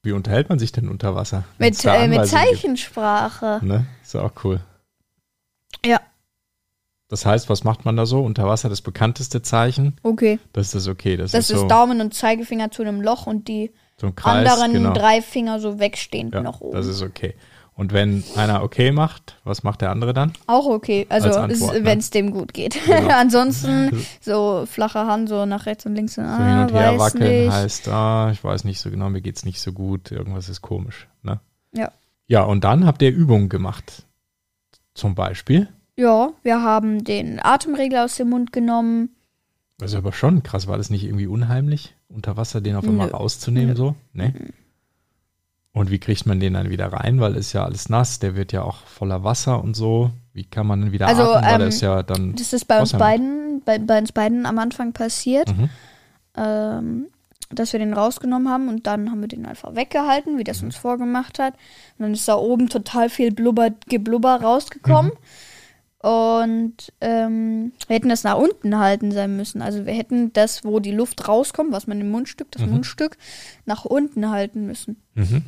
Wie 0.03 0.13
unterhält 0.13 0.49
man 0.49 0.59
sich 0.59 0.73
denn 0.73 0.89
unter 0.89 1.15
Wasser? 1.15 1.45
Mit, 1.59 1.85
äh, 1.85 2.09
mit? 2.09 2.27
Zeichensprache. 2.27 3.61
Ne? 3.63 3.87
Ist 4.03 4.17
auch 4.17 4.33
cool. 4.45 4.61
Ja, 5.85 6.01
Das 7.09 7.25
heißt, 7.25 7.49
was 7.49 7.63
macht 7.65 7.85
man 7.85 7.97
da 7.97 8.05
so? 8.05 8.21
Unter 8.23 8.47
Wasser 8.47 8.69
das 8.69 8.83
bekannteste 8.83 9.43
Zeichen? 9.43 9.97
okay. 10.03 10.39
Das 10.53 10.75
ist 10.75 10.89
okay. 10.89 11.17
Das, 11.17 11.33
Das 11.33 11.45
ist, 11.45 11.51
ist 11.57 11.61
so, 11.63 11.69
Daumen 11.69 12.01
und 12.01 12.15
Zeigefinger 12.15 12.71
zu 12.71 12.83
einem 12.83 13.01
Loch 13.01 13.27
und 13.27 13.47
die 13.49 13.71
so 14.01 14.13
Kreis. 14.13 14.49
anderen 14.49 14.73
genau. 14.73 14.93
drei 14.93 15.23
Finger 15.23 15.61
so 15.61 15.79
wegstehend 15.79 16.35
ja, 16.35 16.41
nach 16.41 16.61
oben. 16.61 16.77
Das 16.77 16.87
ist 16.87 17.03
okay. 17.03 17.35
Und 17.75 17.93
wenn 17.93 18.25
einer 18.35 18.65
okay 18.65 18.91
macht, 18.91 19.37
was 19.45 19.63
macht 19.63 19.83
der 19.83 19.91
andere 19.91 20.13
dann? 20.13 20.33
Auch 20.49 20.67
okay, 20.67 21.07
also 21.09 21.31
Als 21.31 21.61
ne? 21.61 21.85
wenn 21.85 22.01
es 22.01 22.11
dem 22.11 22.33
gut 22.33 22.53
geht. 22.53 22.77
Genau. 22.85 23.09
Ansonsten 23.15 24.05
so 24.21 24.67
flache 24.67 25.07
Hand, 25.07 25.29
so 25.29 25.47
nach 25.47 25.67
rechts 25.67 25.87
und 25.87 25.95
links. 25.95 26.15
So, 26.15 26.23
So 26.23 26.29
ah, 26.29 26.45
hin 26.45 26.59
und 26.59 26.73
her 26.73 26.99
weiß 26.99 27.01
wackeln 27.01 27.45
nicht. 27.45 27.53
heißt, 27.53 27.89
ah, 27.89 28.31
ich 28.33 28.43
weiß 28.43 28.65
nicht 28.65 28.81
so 28.81 28.91
genau, 28.91 29.11
mir 29.11 29.21
geht's 29.21 29.45
nicht 29.45 29.61
so 29.61 29.73
gut, 29.73 30.11
irgendwas 30.11 30.49
ist 30.49 30.61
komisch. 30.61 31.07
Ne? 31.23 31.39
Ja. 31.73 31.93
Ja, 32.27 32.43
und 32.43 32.65
dann 32.65 32.85
habt 32.85 33.01
ihr 33.01 33.11
Übungen 33.11 33.49
gemacht. 33.49 34.05
Zum 34.95 35.15
Beispiel. 35.15 35.69
Ja, 35.95 36.31
wir 36.43 36.61
haben 36.61 37.05
den 37.05 37.39
Atemregler 37.41 38.05
aus 38.05 38.17
dem 38.17 38.31
Mund 38.31 38.53
genommen. 38.53 39.11
Das 39.79 39.93
ist 39.93 39.97
aber 39.97 40.13
schon 40.13 40.43
krass. 40.43 40.67
War 40.67 40.77
das 40.77 40.91
nicht 40.91 41.05
irgendwie 41.05 41.27
unheimlich, 41.29 41.95
unter 42.09 42.37
Wasser 42.37 42.61
den 42.61 42.77
auf 42.77 42.85
einmal 42.85 43.07
Nö. 43.09 43.13
rauszunehmen? 43.15 43.71
Nö. 43.71 43.77
So? 43.77 43.95
Nee? 44.13 44.33
Und 45.73 45.91
wie 45.91 45.99
kriegt 46.01 46.27
man 46.27 46.41
den 46.41 46.55
dann 46.55 46.71
wieder 46.71 46.93
rein? 46.93 47.21
Weil 47.21 47.37
ist 47.37 47.53
ja 47.53 47.65
alles 47.65 47.89
nass, 47.89 48.19
der 48.19 48.35
wird 48.35 48.53
ja 48.53 48.63
auch 48.63 48.79
voller 48.87 49.23
Wasser 49.23 49.63
und 49.63 49.75
so. 49.75 50.11
Wie 50.33 50.45
kann 50.45 50.67
man 50.67 50.81
denn 50.81 50.93
wieder 50.93 51.07
Also, 51.07 51.23
atmen? 51.23 51.45
Weil 51.53 51.61
ähm, 51.63 51.69
ist 51.69 51.81
ja 51.81 52.03
dann. 52.03 52.35
Das 52.35 52.53
ist 52.53 52.65
bei 52.67 52.81
uns 52.81 52.93
beiden, 52.93 53.63
bei, 53.65 53.79
bei 53.79 53.99
uns 54.01 54.11
beiden 54.11 54.47
am 54.47 54.59
Anfang 54.59 54.93
passiert, 54.93 55.49
Mhm. 55.57 55.69
ähm, 56.37 57.07
dass 57.51 57.73
wir 57.73 57.79
den 57.81 57.95
rausgenommen 57.95 58.49
haben 58.51 58.69
und 58.69 58.87
dann 58.87 59.11
haben 59.11 59.21
wir 59.21 59.29
den 59.29 59.47
einfach 59.47 59.75
weggehalten, 59.77 60.35
wie 60.37 60.41
Mhm. 60.41 60.45
das 60.45 60.63
uns 60.63 60.75
vorgemacht 60.77 61.39
hat. 61.39 61.55
Und 61.99 62.03
dann 62.05 62.13
ist 62.13 62.27
da 62.27 62.35
oben 62.35 62.69
total 62.69 63.09
viel 63.09 63.31
Blubber, 63.33 63.71
Geblubber 63.89 64.41
rausgekommen. 64.41 65.13
Und 66.01 66.93
ähm, 67.01 67.73
wir 67.89 67.97
hätten 67.97 68.09
das 68.09 68.23
nach 68.23 68.37
unten 68.37 68.79
halten 68.79 69.11
sein 69.11 69.37
müssen. 69.37 69.63
Also 69.63 69.85
wir 69.85 69.93
hätten 69.93 70.33
das, 70.33 70.65
wo 70.65 70.79
die 70.79 70.93
Luft 70.93 71.27
rauskommt, 71.27 71.73
was 71.73 71.87
man 71.89 72.01
im 72.01 72.11
Mundstück, 72.11 72.53
das 72.53 72.63
Mhm. 72.63 72.71
Mundstück, 72.71 73.17
nach 73.67 73.85
unten 73.85 74.31
halten 74.31 74.67
müssen. 74.67 75.03
Mhm. 75.15 75.43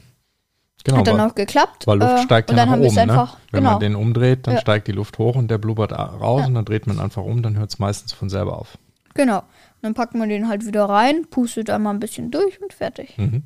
Genau, 0.83 0.99
Hat 0.99 1.07
dann 1.07 1.21
auch 1.21 1.35
geklappt. 1.35 1.87
weil 1.87 1.99
Luft 1.99 2.13
äh, 2.15 2.23
steigt 2.23 2.51
und 2.51 2.57
ja 2.57 2.63
dann 2.63 2.69
nach 2.69 2.73
haben 2.75 2.81
wir 2.83 2.89
es 2.89 2.95
oben. 2.95 3.11
einfach, 3.11 3.35
ne? 3.35 3.41
Wenn 3.53 3.61
genau. 3.61 3.71
man 3.73 3.81
den 3.81 3.95
umdreht, 3.95 4.47
dann 4.47 4.55
Ja. 4.55 4.61
steigt 4.61 4.89
die 4.89 4.93
Luft 4.93 5.19
hoch 5.19 5.37
und 5.37 5.49
der 5.51 5.59
blubbert 5.59 5.93
raus 5.93 6.41
Ja. 6.41 6.47
und 6.47 6.55
dann 6.55 6.65
dreht 6.65 6.87
man 6.87 6.99
einfach 6.99 7.23
um, 7.23 7.43
dann 7.43 7.57
hört 7.59 7.71
es 7.71 7.79
meistens 7.79 8.13
von 8.13 8.29
selber 8.31 8.59
auf. 8.59 8.77
Genau. 9.15 9.39
Und 9.41 9.45
dann 9.83 9.95
packt 9.95 10.15
man 10.15 10.29
den 10.31 10.49
halt 10.49 10.67
wieder 10.67 10.87
rein, 10.87 11.27
pustet 11.31 11.69
einmal 11.71 11.95
ein 11.95 12.01
bisschen 12.01 12.31
durch 12.31 12.61
und 12.63 12.73
fertig. 12.73 13.17
Mhm. 13.19 13.43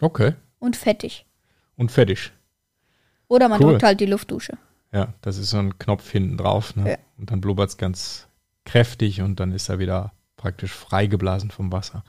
Okay. 0.00 0.34
Und 0.58 0.74
fettig. 0.76 1.26
Und 1.76 1.92
fertig. 1.92 2.32
Oder 3.28 3.48
man 3.48 3.62
Cool. 3.62 3.72
drückt 3.72 3.82
halt 3.84 4.00
die 4.00 4.06
Luftdusche. 4.06 4.56
Ja, 4.92 5.14
das 5.22 5.36
ist 5.38 5.50
so 5.50 5.58
ein 5.58 5.78
Knopf 5.78 6.10
hinten 6.10 6.36
drauf. 6.36 6.74
Ne? 6.76 6.90
Ja. 6.92 6.96
Und 7.18 7.30
dann 7.30 7.40
blubbert 7.40 7.70
es 7.70 7.76
ganz 7.76 8.26
kräftig 8.64 9.20
und 9.22 9.38
dann 9.40 9.52
ist 9.52 9.68
er 9.68 9.78
wieder 9.78 10.12
praktisch 10.36 10.72
freigeblasen 10.72 11.50
vom 11.50 11.70
Wasser. 11.72 12.02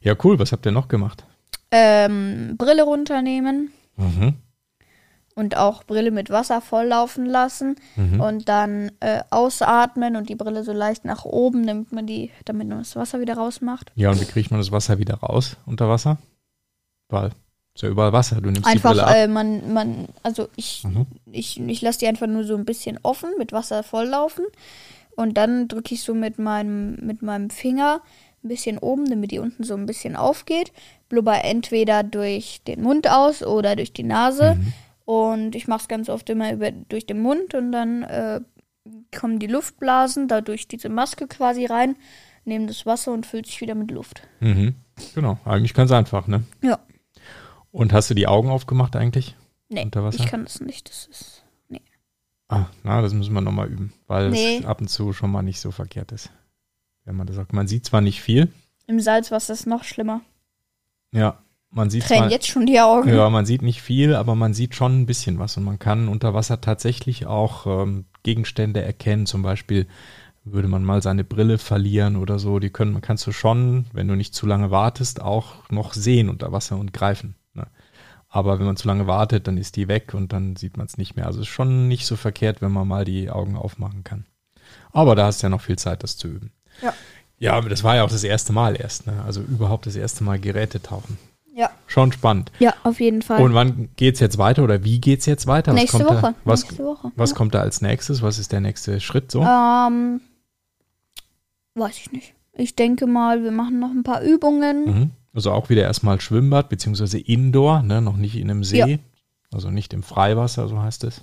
Ja, 0.00 0.14
cool. 0.24 0.38
Was 0.38 0.52
habt 0.52 0.64
ihr 0.66 0.72
noch 0.72 0.88
gemacht? 0.88 1.24
Ähm, 1.70 2.54
Brille 2.58 2.84
runternehmen 2.84 3.72
Mhm. 3.96 4.34
und 5.34 5.56
auch 5.56 5.84
Brille 5.84 6.10
mit 6.10 6.30
Wasser 6.30 6.60
volllaufen 6.60 7.26
lassen 7.26 7.76
Mhm. 7.96 8.20
und 8.20 8.48
dann 8.48 8.92
äh, 9.00 9.22
ausatmen 9.30 10.16
und 10.16 10.28
die 10.28 10.34
Brille 10.36 10.64
so 10.64 10.72
leicht 10.72 11.04
nach 11.04 11.24
oben, 11.24 11.66
damit 11.66 11.92
man 11.92 12.06
die, 12.06 12.30
damit 12.44 12.68
man 12.68 12.78
das 12.78 12.94
Wasser 12.96 13.20
wieder 13.20 13.34
rausmacht. 13.34 13.90
Ja, 13.94 14.10
und 14.10 14.20
wie 14.20 14.24
kriegt 14.26 14.50
man 14.50 14.60
das 14.60 14.70
Wasser 14.72 14.98
wieder 14.98 15.14
raus 15.16 15.56
unter 15.66 15.88
Wasser? 15.88 16.18
Weil 17.08 17.30
ist 17.74 17.82
ja 17.82 17.88
überall 17.88 18.12
Wasser. 18.12 18.36
Du 18.40 18.50
nimmst 18.50 18.64
die 18.66 18.70
Einfach, 18.70 18.90
Brille 18.90 19.06
ab. 19.06 19.14
äh, 19.16 19.28
man, 19.28 19.72
man, 19.72 20.06
also 20.22 20.48
ich, 20.56 20.84
Mhm. 20.84 21.06
ich, 21.30 21.58
ich 21.60 21.80
lasse 21.82 22.00
die 22.00 22.06
einfach 22.06 22.26
nur 22.26 22.44
so 22.44 22.56
ein 22.56 22.64
bisschen 22.64 22.98
offen 23.02 23.30
mit 23.38 23.52
Wasser 23.52 23.82
volllaufen 23.82 24.44
und 25.16 25.36
dann 25.36 25.68
drücke 25.68 25.94
ich 25.94 26.02
so 26.02 26.14
mit 26.14 26.38
meinem, 26.38 26.96
mit 27.04 27.22
meinem 27.22 27.50
Finger 27.50 28.00
ein 28.44 28.48
bisschen 28.48 28.78
oben, 28.78 29.08
damit 29.08 29.30
die 29.30 29.38
unten 29.38 29.64
so 29.64 29.74
ein 29.74 29.86
bisschen 29.86 30.16
aufgeht. 30.16 30.72
Blubber 31.08 31.44
entweder 31.44 32.02
durch 32.02 32.60
den 32.66 32.82
Mund 32.82 33.08
aus 33.08 33.42
oder 33.42 33.76
durch 33.76 33.92
die 33.92 34.02
Nase. 34.02 34.56
Mhm. 34.56 34.72
Und 35.04 35.54
ich 35.56 35.68
mache 35.68 35.82
es 35.82 35.88
ganz 35.88 36.08
oft 36.08 36.28
immer 36.30 36.52
über, 36.52 36.70
durch 36.70 37.06
den 37.06 37.20
Mund 37.20 37.54
und 37.54 37.72
dann 37.72 38.02
äh, 38.04 38.40
kommen 39.16 39.38
die 39.38 39.46
Luftblasen 39.46 40.28
da 40.28 40.40
durch 40.40 40.68
diese 40.68 40.88
Maske 40.88 41.26
quasi 41.26 41.66
rein, 41.66 41.96
nehmen 42.44 42.66
das 42.66 42.86
Wasser 42.86 43.12
und 43.12 43.26
füllt 43.26 43.46
sich 43.46 43.60
wieder 43.60 43.74
mit 43.74 43.90
Luft. 43.90 44.22
Mhm. 44.40 44.74
Genau, 45.14 45.38
eigentlich 45.44 45.74
ganz 45.74 45.90
einfach, 45.92 46.26
ne? 46.28 46.42
Ja. 46.62 46.78
Und 47.72 47.92
hast 47.92 48.10
du 48.10 48.14
die 48.14 48.26
Augen 48.28 48.50
aufgemacht 48.50 48.94
eigentlich? 48.96 49.34
Nee, 49.68 49.82
Unter 49.84 50.04
Wasser? 50.04 50.20
ich 50.22 50.26
kann 50.30 50.44
das 50.44 50.60
nicht. 50.60 50.88
Das 50.88 51.06
ist. 51.06 51.44
Nee. 51.68 51.80
Ah, 52.48 52.66
na, 52.84 53.00
das 53.02 53.14
müssen 53.14 53.32
wir 53.32 53.40
nochmal 53.40 53.68
üben, 53.68 53.92
weil 54.06 54.30
Nee. 54.30 54.58
es 54.58 54.64
ab 54.66 54.80
und 54.80 54.88
zu 54.88 55.12
schon 55.12 55.30
mal 55.32 55.42
nicht 55.42 55.58
so 55.60 55.70
verkehrt 55.70 56.12
ist. 56.12 56.30
Wenn 57.04 57.16
man 57.16 57.26
das 57.26 57.36
sagt. 57.36 57.52
Man 57.52 57.66
sieht 57.66 57.84
zwar 57.86 58.00
nicht 58.02 58.20
viel, 58.20 58.48
Im 58.86 59.00
Salzwasser 59.00 59.52
ist 59.54 59.60
es 59.60 59.66
noch 59.66 59.84
schlimmer. 59.84 60.20
ja, 61.12 61.38
man 61.70 61.88
sieht 61.88 62.04
Tränen 62.04 62.28
jetzt 62.30 62.46
schon 62.46 62.66
die 62.66 62.78
Augen. 62.80 63.08
ja, 63.08 63.30
man 63.30 63.46
sieht 63.46 63.62
nicht 63.62 63.80
viel, 63.80 64.14
aber 64.14 64.34
man 64.34 64.52
sieht 64.52 64.74
schon 64.74 65.00
ein 65.00 65.06
bisschen 65.06 65.38
was 65.38 65.56
und 65.56 65.64
man 65.64 65.78
kann 65.78 66.08
unter 66.08 66.34
Wasser 66.34 66.60
tatsächlich 66.60 67.24
auch 67.26 67.66
ähm, 67.66 68.04
Gegenstände 68.22 68.82
erkennen. 68.82 69.24
Zum 69.24 69.40
Beispiel 69.42 69.86
würde 70.44 70.68
man 70.68 70.84
mal 70.84 71.00
seine 71.02 71.24
Brille 71.24 71.56
verlieren 71.56 72.16
oder 72.16 72.38
so. 72.38 72.58
Die 72.58 72.68
können, 72.70 73.00
kannst 73.00 73.26
du 73.26 73.32
schon, 73.32 73.86
wenn 73.94 74.06
du 74.08 74.16
nicht 74.16 74.34
zu 74.34 74.44
lange 74.46 74.70
wartest, 74.70 75.22
auch 75.22 75.70
noch 75.70 75.94
sehen 75.94 76.28
unter 76.28 76.52
Wasser 76.52 76.76
und 76.76 76.92
greifen. 76.92 77.36
Aber 78.34 78.58
wenn 78.58 78.64
man 78.64 78.78
zu 78.78 78.88
lange 78.88 79.06
wartet, 79.06 79.46
dann 79.46 79.58
ist 79.58 79.76
die 79.76 79.88
weg 79.88 80.14
und 80.14 80.32
dann 80.32 80.56
sieht 80.56 80.78
man 80.78 80.86
es 80.86 80.96
nicht 80.96 81.16
mehr. 81.16 81.26
Also 81.26 81.40
es 81.40 81.46
ist 81.48 81.52
schon 81.52 81.86
nicht 81.86 82.06
so 82.06 82.16
verkehrt, 82.16 82.62
wenn 82.62 82.72
man 82.72 82.88
mal 82.88 83.04
die 83.04 83.30
Augen 83.30 83.56
aufmachen 83.56 84.04
kann. 84.04 84.24
Aber 84.90 85.14
da 85.14 85.26
hast 85.26 85.42
du 85.42 85.46
ja 85.46 85.50
noch 85.50 85.60
viel 85.60 85.76
Zeit, 85.76 86.02
das 86.02 86.16
zu 86.16 86.28
üben. 86.28 86.50
Ja. 86.82 86.94
Ja, 87.38 87.52
aber 87.54 87.68
das 87.68 87.84
war 87.84 87.96
ja 87.96 88.04
auch 88.04 88.10
das 88.10 88.24
erste 88.24 88.54
Mal 88.54 88.80
erst. 88.80 89.06
Ne? 89.06 89.22
Also 89.26 89.42
überhaupt 89.42 89.84
das 89.84 89.96
erste 89.96 90.24
Mal 90.24 90.38
Geräte 90.38 90.80
tauchen. 90.80 91.18
Ja. 91.54 91.70
Schon 91.86 92.10
spannend. 92.12 92.50
Ja, 92.58 92.72
auf 92.84 93.00
jeden 93.00 93.20
Fall. 93.20 93.42
Und 93.42 93.52
wann 93.52 93.90
geht's 93.96 94.20
jetzt 94.20 94.38
weiter 94.38 94.64
oder 94.64 94.82
wie 94.82 94.98
geht's 94.98 95.26
jetzt 95.26 95.46
weiter? 95.46 95.74
Nächste 95.74 95.98
kommt 95.98 96.10
Woche. 96.10 96.20
Da, 96.22 96.34
was 96.44 96.62
Nächste 96.62 96.84
Woche. 96.84 97.12
was 97.16 97.30
ja. 97.30 97.36
kommt 97.36 97.54
da 97.54 97.60
als 97.60 97.82
nächstes? 97.82 98.22
Was 98.22 98.38
ist 98.38 98.52
der 98.52 98.60
nächste 98.60 98.98
Schritt 99.00 99.30
so? 99.30 99.42
Ähm, 99.42 100.22
weiß 101.74 101.98
ich 101.98 102.12
nicht. 102.12 102.34
Ich 102.54 102.76
denke 102.76 103.06
mal, 103.06 103.42
wir 103.42 103.50
machen 103.50 103.78
noch 103.78 103.90
ein 103.90 104.04
paar 104.04 104.22
Übungen. 104.22 104.84
Mhm. 104.84 105.10
Also 105.34 105.50
auch 105.52 105.68
wieder 105.70 105.82
erstmal 105.82 106.20
Schwimmbad, 106.20 106.68
beziehungsweise 106.68 107.18
Indoor, 107.18 107.82
ne? 107.82 108.02
noch 108.02 108.16
nicht 108.16 108.36
in 108.36 108.50
einem 108.50 108.64
See. 108.64 108.78
Ja. 108.78 108.98
Also 109.52 109.70
nicht 109.70 109.92
im 109.92 110.02
Freiwasser, 110.02 110.68
so 110.68 110.80
heißt 110.80 111.04
es. 111.04 111.22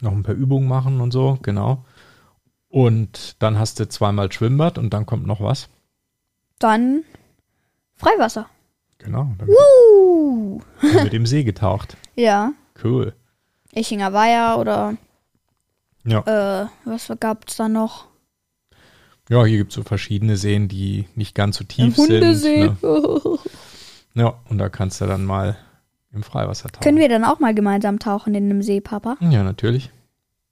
Noch 0.00 0.12
ein 0.12 0.22
paar 0.22 0.34
Übungen 0.34 0.68
machen 0.68 1.00
und 1.00 1.10
so, 1.12 1.38
genau. 1.42 1.84
Und 2.68 3.36
dann 3.42 3.58
hast 3.58 3.80
du 3.80 3.88
zweimal 3.88 4.30
Schwimmbad 4.32 4.78
und 4.78 4.94
dann 4.94 5.04
kommt 5.04 5.26
noch 5.26 5.40
was. 5.40 5.68
Dann 6.58 7.02
Freiwasser. 7.96 8.46
Genau, 8.98 9.32
dann 9.38 9.48
Uh. 9.48 10.60
mit 10.82 11.12
dem 11.12 11.26
See 11.26 11.44
getaucht. 11.44 11.96
Ja. 12.16 12.52
Cool. 12.82 13.14
Echinger 13.72 14.12
Weiher 14.12 14.58
oder 14.58 14.96
Ja. 16.04 16.64
äh, 16.64 16.66
was 16.84 17.10
gab's 17.18 17.56
da 17.56 17.68
noch? 17.68 18.08
Ja, 19.30 19.44
hier 19.44 19.58
gibt 19.58 19.70
es 19.70 19.76
so 19.76 19.82
verschiedene 19.84 20.36
Seen, 20.36 20.66
die 20.66 21.06
nicht 21.14 21.36
ganz 21.36 21.56
so 21.56 21.64
tief 21.64 21.96
Hundesee. 21.96 22.34
sind. 22.34 22.82
Ne? 22.82 23.38
Ja, 24.14 24.34
und 24.48 24.58
da 24.58 24.68
kannst 24.68 25.00
du 25.00 25.06
dann 25.06 25.24
mal 25.24 25.56
im 26.12 26.24
Freiwasser 26.24 26.68
tauchen. 26.68 26.82
Können 26.82 26.98
wir 26.98 27.08
dann 27.08 27.22
auch 27.22 27.38
mal 27.38 27.54
gemeinsam 27.54 28.00
tauchen 28.00 28.34
in 28.34 28.50
einem 28.50 28.60
See, 28.60 28.80
Papa? 28.80 29.16
Ja, 29.20 29.44
natürlich. 29.44 29.90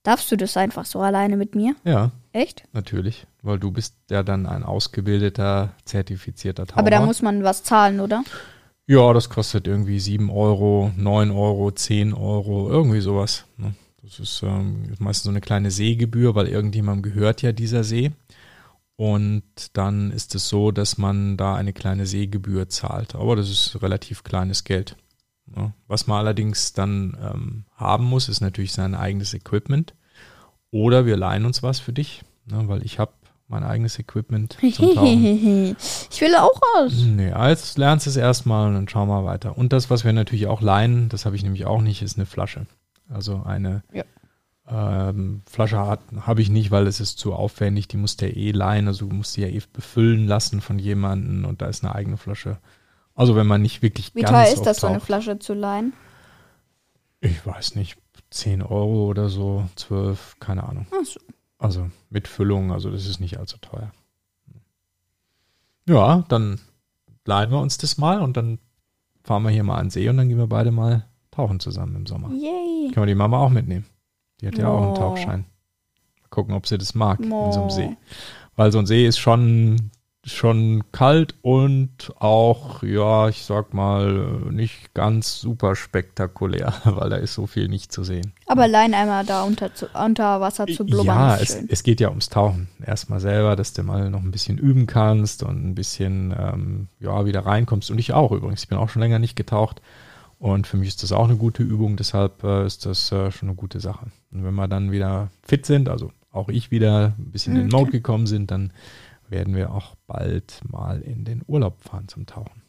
Darfst 0.04 0.30
du 0.30 0.36
das 0.36 0.56
einfach 0.56 0.84
so 0.84 1.00
alleine 1.00 1.36
mit 1.36 1.56
mir? 1.56 1.74
Ja, 1.82 2.12
Echt? 2.30 2.62
natürlich. 2.72 3.26
Weil 3.42 3.58
du 3.58 3.72
bist 3.72 3.96
ja 4.10 4.22
dann 4.22 4.46
ein 4.46 4.62
ausgebildeter, 4.62 5.70
zertifizierter 5.84 6.66
Taucher. 6.66 6.78
Aber 6.78 6.90
da 6.90 7.04
muss 7.04 7.20
man 7.20 7.42
was 7.42 7.64
zahlen, 7.64 7.98
oder? 7.98 8.22
Ja, 8.86 9.12
das 9.12 9.28
kostet 9.28 9.66
irgendwie 9.66 9.98
7 9.98 10.30
Euro, 10.30 10.92
9 10.96 11.32
Euro, 11.32 11.72
10 11.72 12.14
Euro, 12.14 12.70
irgendwie 12.70 13.00
sowas. 13.00 13.44
ne? 13.56 13.74
Das 14.04 14.20
ist 14.20 14.40
ähm, 14.44 14.84
meistens 15.00 15.24
so 15.24 15.30
eine 15.30 15.40
kleine 15.40 15.72
Seegebühr, 15.72 16.36
weil 16.36 16.46
irgendjemandem 16.46 17.12
gehört 17.12 17.42
ja 17.42 17.50
dieser 17.50 17.82
See. 17.82 18.12
Und 18.98 19.44
dann 19.74 20.10
ist 20.10 20.34
es 20.34 20.48
so, 20.48 20.72
dass 20.72 20.98
man 20.98 21.36
da 21.36 21.54
eine 21.54 21.72
kleine 21.72 22.04
Seegebühr 22.04 22.68
zahlt. 22.68 23.14
Aber 23.14 23.36
das 23.36 23.48
ist 23.48 23.80
relativ 23.80 24.24
kleines 24.24 24.64
Geld. 24.64 24.96
Was 25.86 26.08
man 26.08 26.18
allerdings 26.18 26.72
dann 26.72 27.16
ähm, 27.22 27.64
haben 27.76 28.04
muss, 28.04 28.28
ist 28.28 28.40
natürlich 28.40 28.72
sein 28.72 28.96
eigenes 28.96 29.34
Equipment. 29.34 29.94
Oder 30.72 31.06
wir 31.06 31.16
leihen 31.16 31.44
uns 31.46 31.62
was 31.62 31.78
für 31.78 31.92
dich, 31.92 32.22
ne, 32.44 32.64
weil 32.66 32.84
ich 32.84 32.98
habe 32.98 33.12
mein 33.46 33.62
eigenes 33.62 33.98
Equipment 34.00 34.58
zum 34.74 34.94
Tauchen. 34.94 35.76
ich 36.10 36.20
will 36.20 36.34
auch 36.34 36.60
was. 36.74 36.92
Nee, 37.04 37.30
als 37.30 37.78
lernst 37.78 38.06
du 38.06 38.10
es 38.10 38.16
erstmal 38.16 38.66
und 38.66 38.74
dann 38.74 38.88
schauen 38.88 39.08
wir 39.08 39.24
weiter. 39.24 39.56
Und 39.56 39.72
das, 39.72 39.90
was 39.90 40.04
wir 40.04 40.12
natürlich 40.12 40.48
auch 40.48 40.60
leihen, 40.60 41.08
das 41.08 41.24
habe 41.24 41.36
ich 41.36 41.44
nämlich 41.44 41.66
auch 41.66 41.80
nicht, 41.82 42.02
ist 42.02 42.18
eine 42.18 42.26
Flasche. 42.26 42.66
Also 43.08 43.42
eine 43.44 43.84
Ja. 43.92 44.02
Ähm, 44.70 45.42
Flasche 45.46 45.78
habe 45.78 46.42
ich 46.42 46.50
nicht, 46.50 46.70
weil 46.70 46.86
es 46.86 47.00
ist 47.00 47.18
zu 47.18 47.32
aufwendig. 47.34 47.88
Die 47.88 47.96
musst 47.96 48.20
du 48.20 48.26
ja 48.26 48.34
eh 48.34 48.50
leihen. 48.50 48.86
Also 48.86 49.06
du 49.06 49.14
musst 49.14 49.36
die 49.36 49.42
ja 49.42 49.48
eh 49.48 49.62
befüllen 49.72 50.26
lassen 50.26 50.60
von 50.60 50.78
jemandem 50.78 51.44
und 51.44 51.62
da 51.62 51.66
ist 51.66 51.84
eine 51.84 51.94
eigene 51.94 52.16
Flasche. 52.16 52.58
Also 53.14 53.34
wenn 53.34 53.46
man 53.46 53.62
nicht 53.62 53.82
wirklich 53.82 54.14
Wie 54.14 54.22
teuer 54.22 54.46
ist 54.46 54.62
das, 54.62 54.78
so 54.78 54.86
eine. 54.86 55.00
Flasche 55.00 55.38
zu 55.38 55.54
leihen? 55.54 55.92
Ich 57.20 57.44
weiß 57.44 57.74
nicht, 57.74 57.98
10 58.30 58.62
Euro 58.62 59.06
oder 59.06 59.28
so, 59.28 59.68
12, 59.76 60.36
keine 60.38 60.64
Ahnung. 60.64 60.86
Ach 60.92 61.04
so. 61.04 61.18
Also 61.58 61.90
mit 62.10 62.28
Füllung, 62.28 62.70
also 62.70 62.90
das 62.90 63.06
ist 63.06 63.18
nicht 63.18 63.38
allzu 63.38 63.58
teuer. 63.58 63.90
Ja, 65.86 66.24
dann 66.28 66.60
leihen 67.24 67.50
wir 67.50 67.60
uns 67.60 67.78
das 67.78 67.98
mal 67.98 68.20
und 68.20 68.36
dann 68.36 68.58
fahren 69.24 69.42
wir 69.42 69.50
hier 69.50 69.64
mal 69.64 69.76
an 69.76 69.86
den 69.86 69.90
See 69.90 70.08
und 70.08 70.16
dann 70.16 70.28
gehen 70.28 70.38
wir 70.38 70.46
beide 70.46 70.70
mal 70.70 71.08
tauchen 71.30 71.58
zusammen 71.58 71.96
im 71.96 72.06
Sommer. 72.06 72.30
Yay. 72.30 72.92
Können 72.92 73.06
wir 73.06 73.06
die 73.06 73.14
Mama 73.14 73.38
auch 73.38 73.50
mitnehmen. 73.50 73.86
Die 74.40 74.46
hat 74.48 74.58
ja 74.58 74.68
auch 74.68 74.82
einen 74.82 74.90
Oh. 74.92 74.96
Tauchschein. 74.96 75.40
Mal 76.22 76.28
gucken, 76.30 76.54
ob 76.54 76.66
sie 76.66 76.78
das 76.78 76.94
mag 76.94 77.20
in 77.20 77.30
so 77.30 77.34
Oh. 77.36 77.60
einem 77.60 77.70
See. 77.70 77.96
Weil 78.56 78.72
so 78.72 78.78
ein 78.78 78.86
See 78.86 79.06
ist 79.06 79.18
schon, 79.18 79.90
schon 80.24 80.82
kalt 80.92 81.36
und 81.42 82.12
auch, 82.18 82.82
ja, 82.82 83.28
ich 83.28 83.44
sag 83.44 83.72
mal, 83.72 84.12
nicht 84.50 84.92
ganz 84.94 85.38
super 85.40 85.74
spektakulär, 85.74 86.72
weil 86.84 87.08
da 87.08 87.16
ist 87.16 87.34
so 87.34 87.46
viel 87.46 87.68
nicht 87.68 87.92
zu 87.92 88.04
sehen. 88.04 88.34
Aber 88.46 88.62
allein 88.64 88.94
einmal 88.94 89.24
da 89.24 89.44
unter, 89.44 89.74
zu, 89.74 89.86
unter 89.94 90.40
Wasser 90.40 90.66
zu 90.66 90.84
blubbern 90.84 91.06
Ja, 91.06 91.34
ist 91.36 91.50
es, 91.50 91.56
schön. 91.56 91.66
es 91.70 91.82
geht 91.82 92.00
ja 92.00 92.08
ums 92.10 92.28
Tauchen. 92.28 92.68
Erstmal 92.84 93.20
selber, 93.20 93.56
dass 93.56 93.72
du 93.72 93.82
mal 93.84 94.10
noch 94.10 94.22
ein 94.22 94.30
bisschen 94.32 94.58
üben 94.58 94.86
kannst 94.86 95.42
und 95.42 95.64
ein 95.66 95.74
bisschen 95.74 96.34
ähm, 96.38 96.88
ja, 97.00 97.24
wieder 97.24 97.46
reinkommst. 97.46 97.90
Und 97.90 97.98
ich 97.98 98.12
auch 98.12 98.32
übrigens. 98.32 98.62
Ich 98.62 98.68
bin 98.68 98.76
auch 98.78 98.88
schon 98.90 99.00
länger 99.02 99.18
nicht 99.18 99.36
getaucht. 99.36 99.80
Und 100.40 100.66
für 100.68 100.76
mich 100.76 100.88
ist 100.88 101.02
das 101.02 101.10
auch 101.12 101.24
eine 101.24 101.36
gute 101.36 101.62
Übung. 101.62 101.96
Deshalb 101.96 102.44
äh, 102.44 102.66
ist 102.66 102.86
das 102.86 103.10
äh, 103.12 103.30
schon 103.32 103.48
eine 103.48 103.56
gute 103.56 103.80
Sache. 103.80 104.06
Und 104.30 104.44
wenn 104.44 104.54
wir 104.54 104.68
dann 104.68 104.90
wieder 104.90 105.30
fit 105.42 105.64
sind, 105.66 105.88
also 105.88 106.12
auch 106.30 106.48
ich 106.48 106.70
wieder 106.70 107.14
ein 107.18 107.30
bisschen 107.32 107.56
in 107.56 107.62
den 107.62 107.70
Mode 107.70 107.90
gekommen 107.90 108.26
sind, 108.26 108.50
dann 108.50 108.72
werden 109.28 109.54
wir 109.54 109.72
auch 109.72 109.94
bald 110.06 110.60
mal 110.68 111.00
in 111.00 111.24
den 111.24 111.42
Urlaub 111.46 111.80
fahren 111.82 112.08
zum 112.08 112.26
Tauchen. 112.26 112.62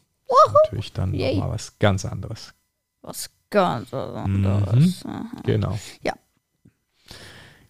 Natürlich 0.64 0.92
dann 0.92 1.10
nochmal 1.12 1.50
was 1.50 1.78
ganz 1.78 2.04
anderes. 2.04 2.54
Was 3.02 3.30
ganz 3.50 3.92
anderes. 3.92 5.04
Aha. 5.06 5.24
Genau. 5.44 5.78
Ja. 6.02 6.14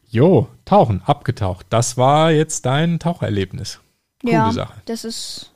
Jo, 0.09 0.48
tauchen, 0.64 1.03
abgetaucht. 1.05 1.66
Das 1.70 1.96
war 1.96 2.33
jetzt 2.33 2.66
dein 2.66 2.98
Taucherlebnis. 2.98 3.81
Coole 4.20 4.33
ja, 4.33 4.53
Sache. 4.53 4.81
das 4.87 5.05
ist, 5.05 5.53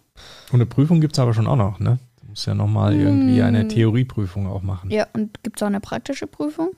Und 0.50 0.56
eine 0.56 0.66
Prüfung 0.66 1.00
gibt 1.00 1.14
es 1.14 1.18
aber 1.18 1.34
schon 1.34 1.46
auch 1.46 1.56
noch, 1.56 1.80
ne? 1.80 1.98
Du 2.20 2.28
musst 2.28 2.46
ja 2.46 2.54
nochmal 2.54 2.94
irgendwie 2.94 3.38
Hm. 3.40 3.46
eine 3.46 3.68
Theorieprüfung 3.68 4.46
auch 4.46 4.62
machen. 4.62 4.90
ja, 4.90 5.06
und 5.12 5.42
gibt 5.42 5.56
es 5.58 5.62
auch 5.62 5.66
eine 5.66 5.80
praktische 5.80 6.26
Prüfung? 6.26 6.70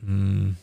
Hm, 0.00 0.56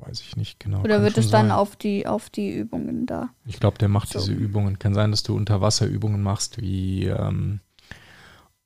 weiß 0.00 0.20
ich 0.20 0.36
nicht 0.36 0.60
genau. 0.60 0.80
Oder 0.80 0.96
kann 0.96 1.02
wird 1.04 1.18
es 1.18 1.30
dann 1.30 1.48
sein. 1.48 1.50
auf 1.56 1.76
die, 1.76 2.06
auf 2.06 2.30
die 2.30 2.50
Übungen 2.50 3.06
da? 3.06 3.30
Ich 3.44 3.58
glaube, 3.60 3.78
der 3.78 3.88
macht 3.88 4.08
So. 4.10 4.18
diese 4.18 4.32
Übungen. 4.32 4.78
Kann 4.78 4.94
sein, 4.94 5.10
dass 5.10 5.22
du 5.22 5.34
Unterwasserübungen 5.36 6.22
machst, 6.22 6.60
wie 6.60 7.04
ähm, 7.06 7.60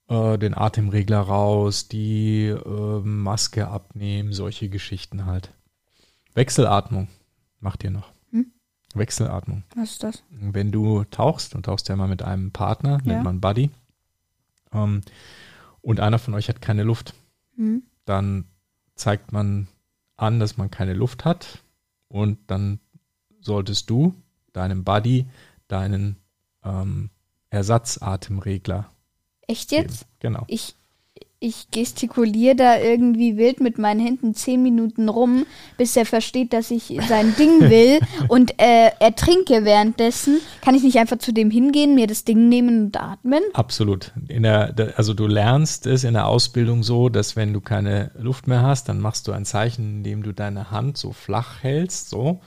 äh, 0.09 0.39
den 0.39 0.57
Atemregler 0.57 1.21
raus, 1.21 1.89
die 1.89 2.47
äh, 2.47 3.01
Maske 3.01 3.69
abnehmen, 3.69 4.33
solche 4.33 4.69
Geschichten 4.69 5.27
halt. 5.27 5.53
Wechselatmung 6.35 7.09
macht 7.61 7.85
ihr 7.85 7.91
noch. 7.91 8.11
Hm? 8.31 8.47
Wechselatmung. 8.95 9.65
Was 9.77 9.93
ist 9.93 10.03
das? 10.03 10.23
wenn 10.31 10.73
du 10.73 11.05
tauchst, 11.05 11.55
und 11.55 11.67
tauchst 11.67 11.89
ja 11.89 11.97
mal 11.97 12.09
mit 12.09 12.23
einem 12.23 12.51
Partner, 12.53 12.99
Ja. 13.05 13.13
nennt 13.13 13.25
man 13.25 13.41
Buddy, 13.41 13.71
ähm, 14.73 15.03
und 15.83 16.01
einer 16.01 16.19
von 16.19 16.35
euch 16.35 16.49
hat 16.49 16.61
keine 16.61 16.83
Luft, 16.83 17.15
Hm? 17.57 17.83
dann 18.05 18.45
zeigt 18.95 19.33
man 19.33 19.69
an, 20.21 20.41
dass 20.41 20.57
man 20.57 20.71
keine 20.71 20.95
Luft 20.95 21.25
hat 21.25 21.63
und 22.09 22.39
dann 22.47 22.81
solltest 23.41 23.89
du 23.91 24.15
deinem 24.53 24.85
Buddy 24.85 25.27
deinen 25.69 26.17
ähm, 26.65 27.11
Ersatzatemregler 27.51 28.91
Echt 29.47 29.71
geben. 29.71 29.89
jetzt? 29.89 30.07
Genau. 30.19 30.45
Ich, 30.49 30.77
ich 31.43 31.71
gestikuliere 31.71 32.55
da 32.55 32.79
irgendwie 32.79 33.39
wild 33.39 33.61
mit 33.61 33.79
meinen 33.79 33.99
Händen 33.99 34.35
zehn 34.35 34.63
Minuten 34.63 35.09
rum, 35.09 35.47
bis 35.79 35.97
er 35.97 36.05
versteht, 36.05 36.53
dass 36.53 36.71
ich 36.71 36.99
sein 37.09 37.35
Ding 37.39 37.71
will 37.71 37.99
und 38.29 38.61
äh, 38.61 38.91
ertrinke 39.01 39.65
währenddessen. 39.65 40.41
Kann 40.61 40.75
ich 40.75 40.83
nicht 40.83 40.99
einfach 40.99 41.17
zu 41.17 41.33
dem 41.33 41.51
hingehen, 41.51 41.95
mir 41.95 42.07
das 42.07 42.25
Ding 42.25 42.51
nehmen 42.51 42.85
und 42.85 43.01
atmen? 43.01 43.43
Absolut. 43.55 44.13
In 44.29 44.43
der, 44.43 44.75
also 44.97 45.15
du 45.15 45.27
lernst 45.27 45.87
es 45.87 46.05
in 46.05 46.13
der 46.13 46.27
Ausbildung 46.27 46.83
so, 46.83 47.09
dass 47.09 47.37
wenn 47.37 47.55
du 47.55 47.63
keine 47.63 48.11
Luft 48.19 48.47
mehr 48.47 48.63
hast, 48.63 48.91
dann 48.91 49.01
machst 49.01 49.27
du 49.27 49.33
ein 49.33 49.47
Zeichen, 49.47 49.97
indem 49.97 50.23
du 50.23 50.33
deine 50.33 50.71
Hand 50.71 50.99
so 50.99 51.13
flach 51.13 51.63
hältst, 51.63 52.11
so 52.11 52.41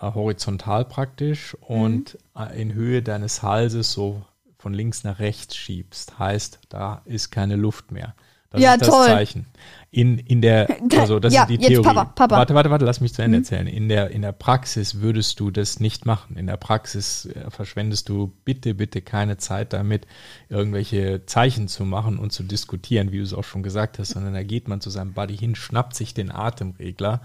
äh, 0.00 0.12
horizontal 0.12 0.84
praktisch 0.84 1.56
und 1.60 2.18
äh, 2.36 2.60
in 2.60 2.74
Höhe 2.74 3.00
deines 3.00 3.44
Halses 3.44 3.92
so 3.92 4.22
von 4.64 4.72
links 4.72 5.04
nach 5.04 5.18
rechts 5.18 5.56
schiebst. 5.56 6.18
Heißt, 6.18 6.58
da 6.70 7.02
ist 7.04 7.30
keine 7.30 7.56
Luft 7.56 7.92
mehr. 7.92 8.14
Das 8.48 8.62
Ja, 8.62 8.72
ist 8.72 8.80
das 8.80 8.88
toll. 8.88 9.06
Zeichen. 9.08 9.46
In, 9.90 10.18
in 10.18 10.40
der, 10.40 10.74
also 10.98 11.20
das 11.20 11.34
Ja, 11.34 11.42
ist 11.42 11.50
die 11.50 11.58
Theorie. 11.58 11.84
Papa, 11.84 12.06
Papa. 12.06 12.36
Warte, 12.38 12.54
warte, 12.54 12.70
warte, 12.70 12.86
lass 12.86 13.02
mich 13.02 13.12
zu 13.12 13.20
Ende 13.20 13.38
erzählen. 13.38 13.66
In 13.66 13.90
der, 13.90 14.10
in 14.10 14.22
der 14.22 14.32
Praxis 14.32 15.02
würdest 15.02 15.38
du 15.38 15.50
das 15.50 15.80
nicht 15.80 16.06
machen. 16.06 16.38
In 16.38 16.46
der 16.46 16.56
Praxis 16.56 17.26
äh, 17.26 17.50
verschwendest 17.50 18.08
du 18.08 18.32
bitte, 18.46 18.72
bitte 18.72 19.02
keine 19.02 19.36
Zeit 19.36 19.74
damit, 19.74 20.06
irgendwelche 20.48 21.26
Zeichen 21.26 21.68
zu 21.68 21.84
machen 21.84 22.18
und 22.18 22.32
zu 22.32 22.42
diskutieren, 22.42 23.12
wie 23.12 23.18
du 23.18 23.24
es 23.24 23.34
auch 23.34 23.44
schon 23.44 23.62
gesagt 23.62 23.98
hast, 23.98 24.12
sondern 24.12 24.32
da 24.32 24.42
geht 24.44 24.66
man 24.66 24.80
zu 24.80 24.88
seinem 24.88 25.12
Buddy 25.12 25.36
hin, 25.36 25.54
schnappt 25.56 25.94
sich 25.94 26.14
den 26.14 26.30
Atemregler 26.32 27.20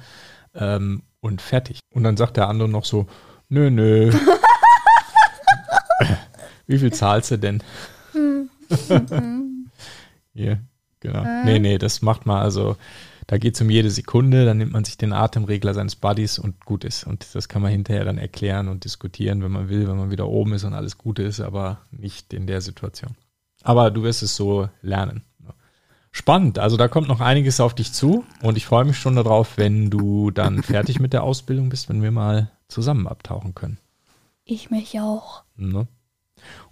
ähm, 0.56 1.04
und 1.22 1.42
fertig. 1.42 1.80
Und 1.94 2.04
dann 2.04 2.18
sagt 2.18 2.36
der 2.36 2.50
andere 2.50 2.68
noch 2.68 2.84
so, 2.84 3.08
nö, 3.48 3.72
nö. 3.72 4.12
wie 6.70 6.78
viel 6.78 6.94
zahlst 6.94 7.32
du 7.32 7.40
denn? 7.40 7.64
Hier, 10.34 10.62
genau. 11.00 11.24
Nee, 11.44 11.58
nee, 11.58 11.80
das 11.80 12.04
macht 12.04 12.28
man 12.28 12.38
also, 12.38 12.78
da 13.26 13.40
geht 13.40 13.56
es 13.56 13.62
um 13.62 13.72
jede 13.72 13.90
Sekunde, 13.90 14.46
dann 14.46 14.60
nimmt 14.60 14.72
man 14.72 14.86
sich 14.86 14.96
den 14.96 15.12
Atemregler 15.12 15.74
seines 15.74 15.96
Buddies 15.96 16.38
und 16.38 16.64
gut 16.66 16.84
ist. 16.84 17.06
Und 17.06 17.26
das 17.34 17.50
kann 17.50 17.64
man 17.64 17.72
hinterher 17.72 18.06
dann 18.06 18.20
erklären 18.20 18.68
und 18.68 18.86
diskutieren, 18.86 19.42
wenn 19.42 19.52
man 19.52 19.70
will, 19.70 19.88
wenn 19.88 19.98
man 19.98 20.12
wieder 20.12 20.28
oben 20.28 20.54
ist 20.54 20.64
und 20.64 20.76
alles 20.76 21.00
Gute 21.00 21.24
ist, 21.24 21.40
aber 21.40 21.82
nicht 21.90 22.34
in 22.34 22.46
der 22.46 22.62
Situation. 22.62 23.16
Aber 23.64 23.90
du 23.90 24.04
wirst 24.04 24.22
es 24.22 24.36
so 24.36 24.70
lernen. 24.84 25.24
Spannend, 26.12 26.60
also 26.60 26.78
da 26.78 26.88
kommt 26.88 27.08
noch 27.08 27.20
einiges 27.20 27.60
auf 27.60 27.74
dich 27.74 27.94
zu 27.94 28.26
und 28.42 28.58
ich 28.58 28.66
freue 28.66 28.86
mich 28.86 28.98
schon 28.98 29.16
darauf, 29.16 29.58
wenn 29.58 29.90
du 29.90 30.30
dann 30.32 30.62
fertig 30.64 31.00
mit 31.00 31.14
der 31.14 31.24
Ausbildung 31.24 31.70
bist, 31.70 31.90
wenn 31.90 32.04
wir 32.04 32.12
mal 32.12 32.52
zusammen 32.68 33.08
abtauchen 33.08 33.56
können. 33.56 33.80
Ich 34.44 34.70
mich 34.70 35.00
auch. 35.00 35.44
Ne? 35.56 35.88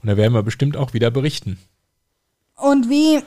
Und 0.01 0.09
da 0.09 0.17
werden 0.17 0.33
wir 0.33 0.43
bestimmt 0.43 0.77
auch 0.77 0.93
wieder 0.93 1.11
berichten. 1.11 1.59
Und 2.55 2.89
wie? 2.89 3.21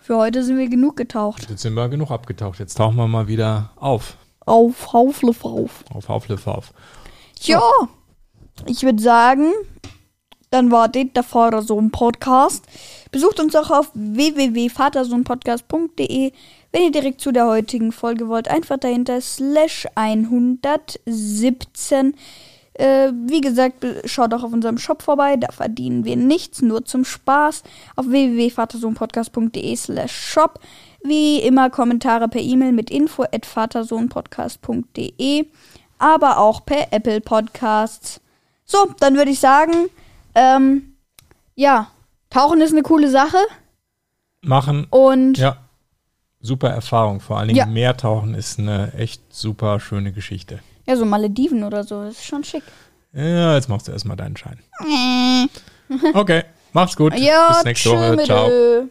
Für 0.00 0.16
heute 0.16 0.44
sind 0.44 0.58
wir 0.58 0.68
genug 0.68 0.96
getaucht. 0.96 1.48
Jetzt 1.48 1.62
sind 1.62 1.74
wir 1.74 1.88
genug 1.88 2.10
abgetaucht. 2.10 2.58
Jetzt 2.58 2.74
tauchen 2.74 2.96
wir 2.96 3.08
mal 3.08 3.28
wieder 3.28 3.70
auf. 3.76 4.16
Auf 4.40 4.92
Haufliff 4.92 5.44
auf. 5.44 5.84
Auf 5.92 6.08
Haufliff 6.08 6.46
auf. 6.46 6.72
Ja, 7.40 7.62
ich 8.66 8.82
würde 8.82 9.02
sagen, 9.02 9.50
dann 10.50 10.70
war 10.70 10.88
das 10.88 11.06
der 11.14 11.22
Vatersohn-Podcast. 11.22 12.64
Besucht 13.10 13.40
uns 13.40 13.56
auch 13.56 13.70
auf 13.70 13.90
www.vatersohnpodcast.de. 13.94 16.32
Wenn 16.72 16.82
ihr 16.82 16.92
direkt 16.92 17.20
zu 17.20 17.30
der 17.32 17.46
heutigen 17.46 17.92
Folge 17.92 18.28
wollt, 18.28 18.48
einfach 18.48 18.78
dahinter 18.78 19.20
slash 19.20 19.86
117. 19.94 22.14
Äh, 22.74 23.12
wie 23.26 23.40
gesagt, 23.40 23.86
schaut 24.04 24.34
auch 24.34 24.42
auf 24.42 24.52
unserem 24.52 24.78
Shop 24.78 25.02
vorbei. 25.02 25.36
Da 25.36 25.52
verdienen 25.52 26.04
wir 26.04 26.16
nichts, 26.16 26.60
nur 26.60 26.84
zum 26.84 27.04
Spaß. 27.04 27.62
Auf 27.96 28.08
www.vatersohnpodcast.de 28.08 29.76
slash 29.76 30.12
shop. 30.12 30.60
Wie 31.02 31.38
immer 31.40 31.70
Kommentare 31.70 32.28
per 32.28 32.40
E-Mail 32.40 32.72
mit 32.72 32.90
info 32.90 33.24
at 33.24 33.46
vatersohnpodcast.de. 33.46 35.46
Aber 35.98 36.38
auch 36.38 36.64
per 36.64 36.92
Apple 36.92 37.20
Podcasts. 37.20 38.20
So, 38.64 38.78
dann 38.98 39.14
würde 39.16 39.30
ich 39.30 39.40
sagen, 39.40 39.88
ähm, 40.34 40.94
ja, 41.54 41.90
Tauchen 42.30 42.60
ist 42.60 42.72
eine 42.72 42.82
coole 42.82 43.10
Sache. 43.10 43.36
Machen, 44.40 44.86
Und 44.90 45.38
ja, 45.38 45.56
super 46.40 46.70
Erfahrung. 46.70 47.20
Vor 47.20 47.38
allen 47.38 47.48
Dingen 47.48 47.58
Ja. 47.58 47.66
Meertauchen 47.66 48.34
ist 48.34 48.58
eine 48.58 48.92
echt 48.94 49.22
super 49.32 49.78
schöne 49.78 50.12
Geschichte. 50.12 50.58
Ja, 50.86 50.96
so 50.96 51.04
Malediven 51.04 51.64
oder 51.64 51.84
so, 51.84 52.02
ist 52.02 52.24
schon 52.24 52.44
schick. 52.44 52.62
Ja, 53.12 53.54
jetzt 53.54 53.68
machst 53.68 53.86
du 53.88 53.92
erstmal 53.92 54.16
deinen 54.16 54.36
Schein. 54.36 54.58
Okay, 56.14 56.42
mach's 56.72 56.96
gut. 56.96 57.16
Ja, 57.18 57.48
Bis 57.48 57.64
nächste 57.64 57.90
Woche. 57.90 58.24
Ciao. 58.24 58.88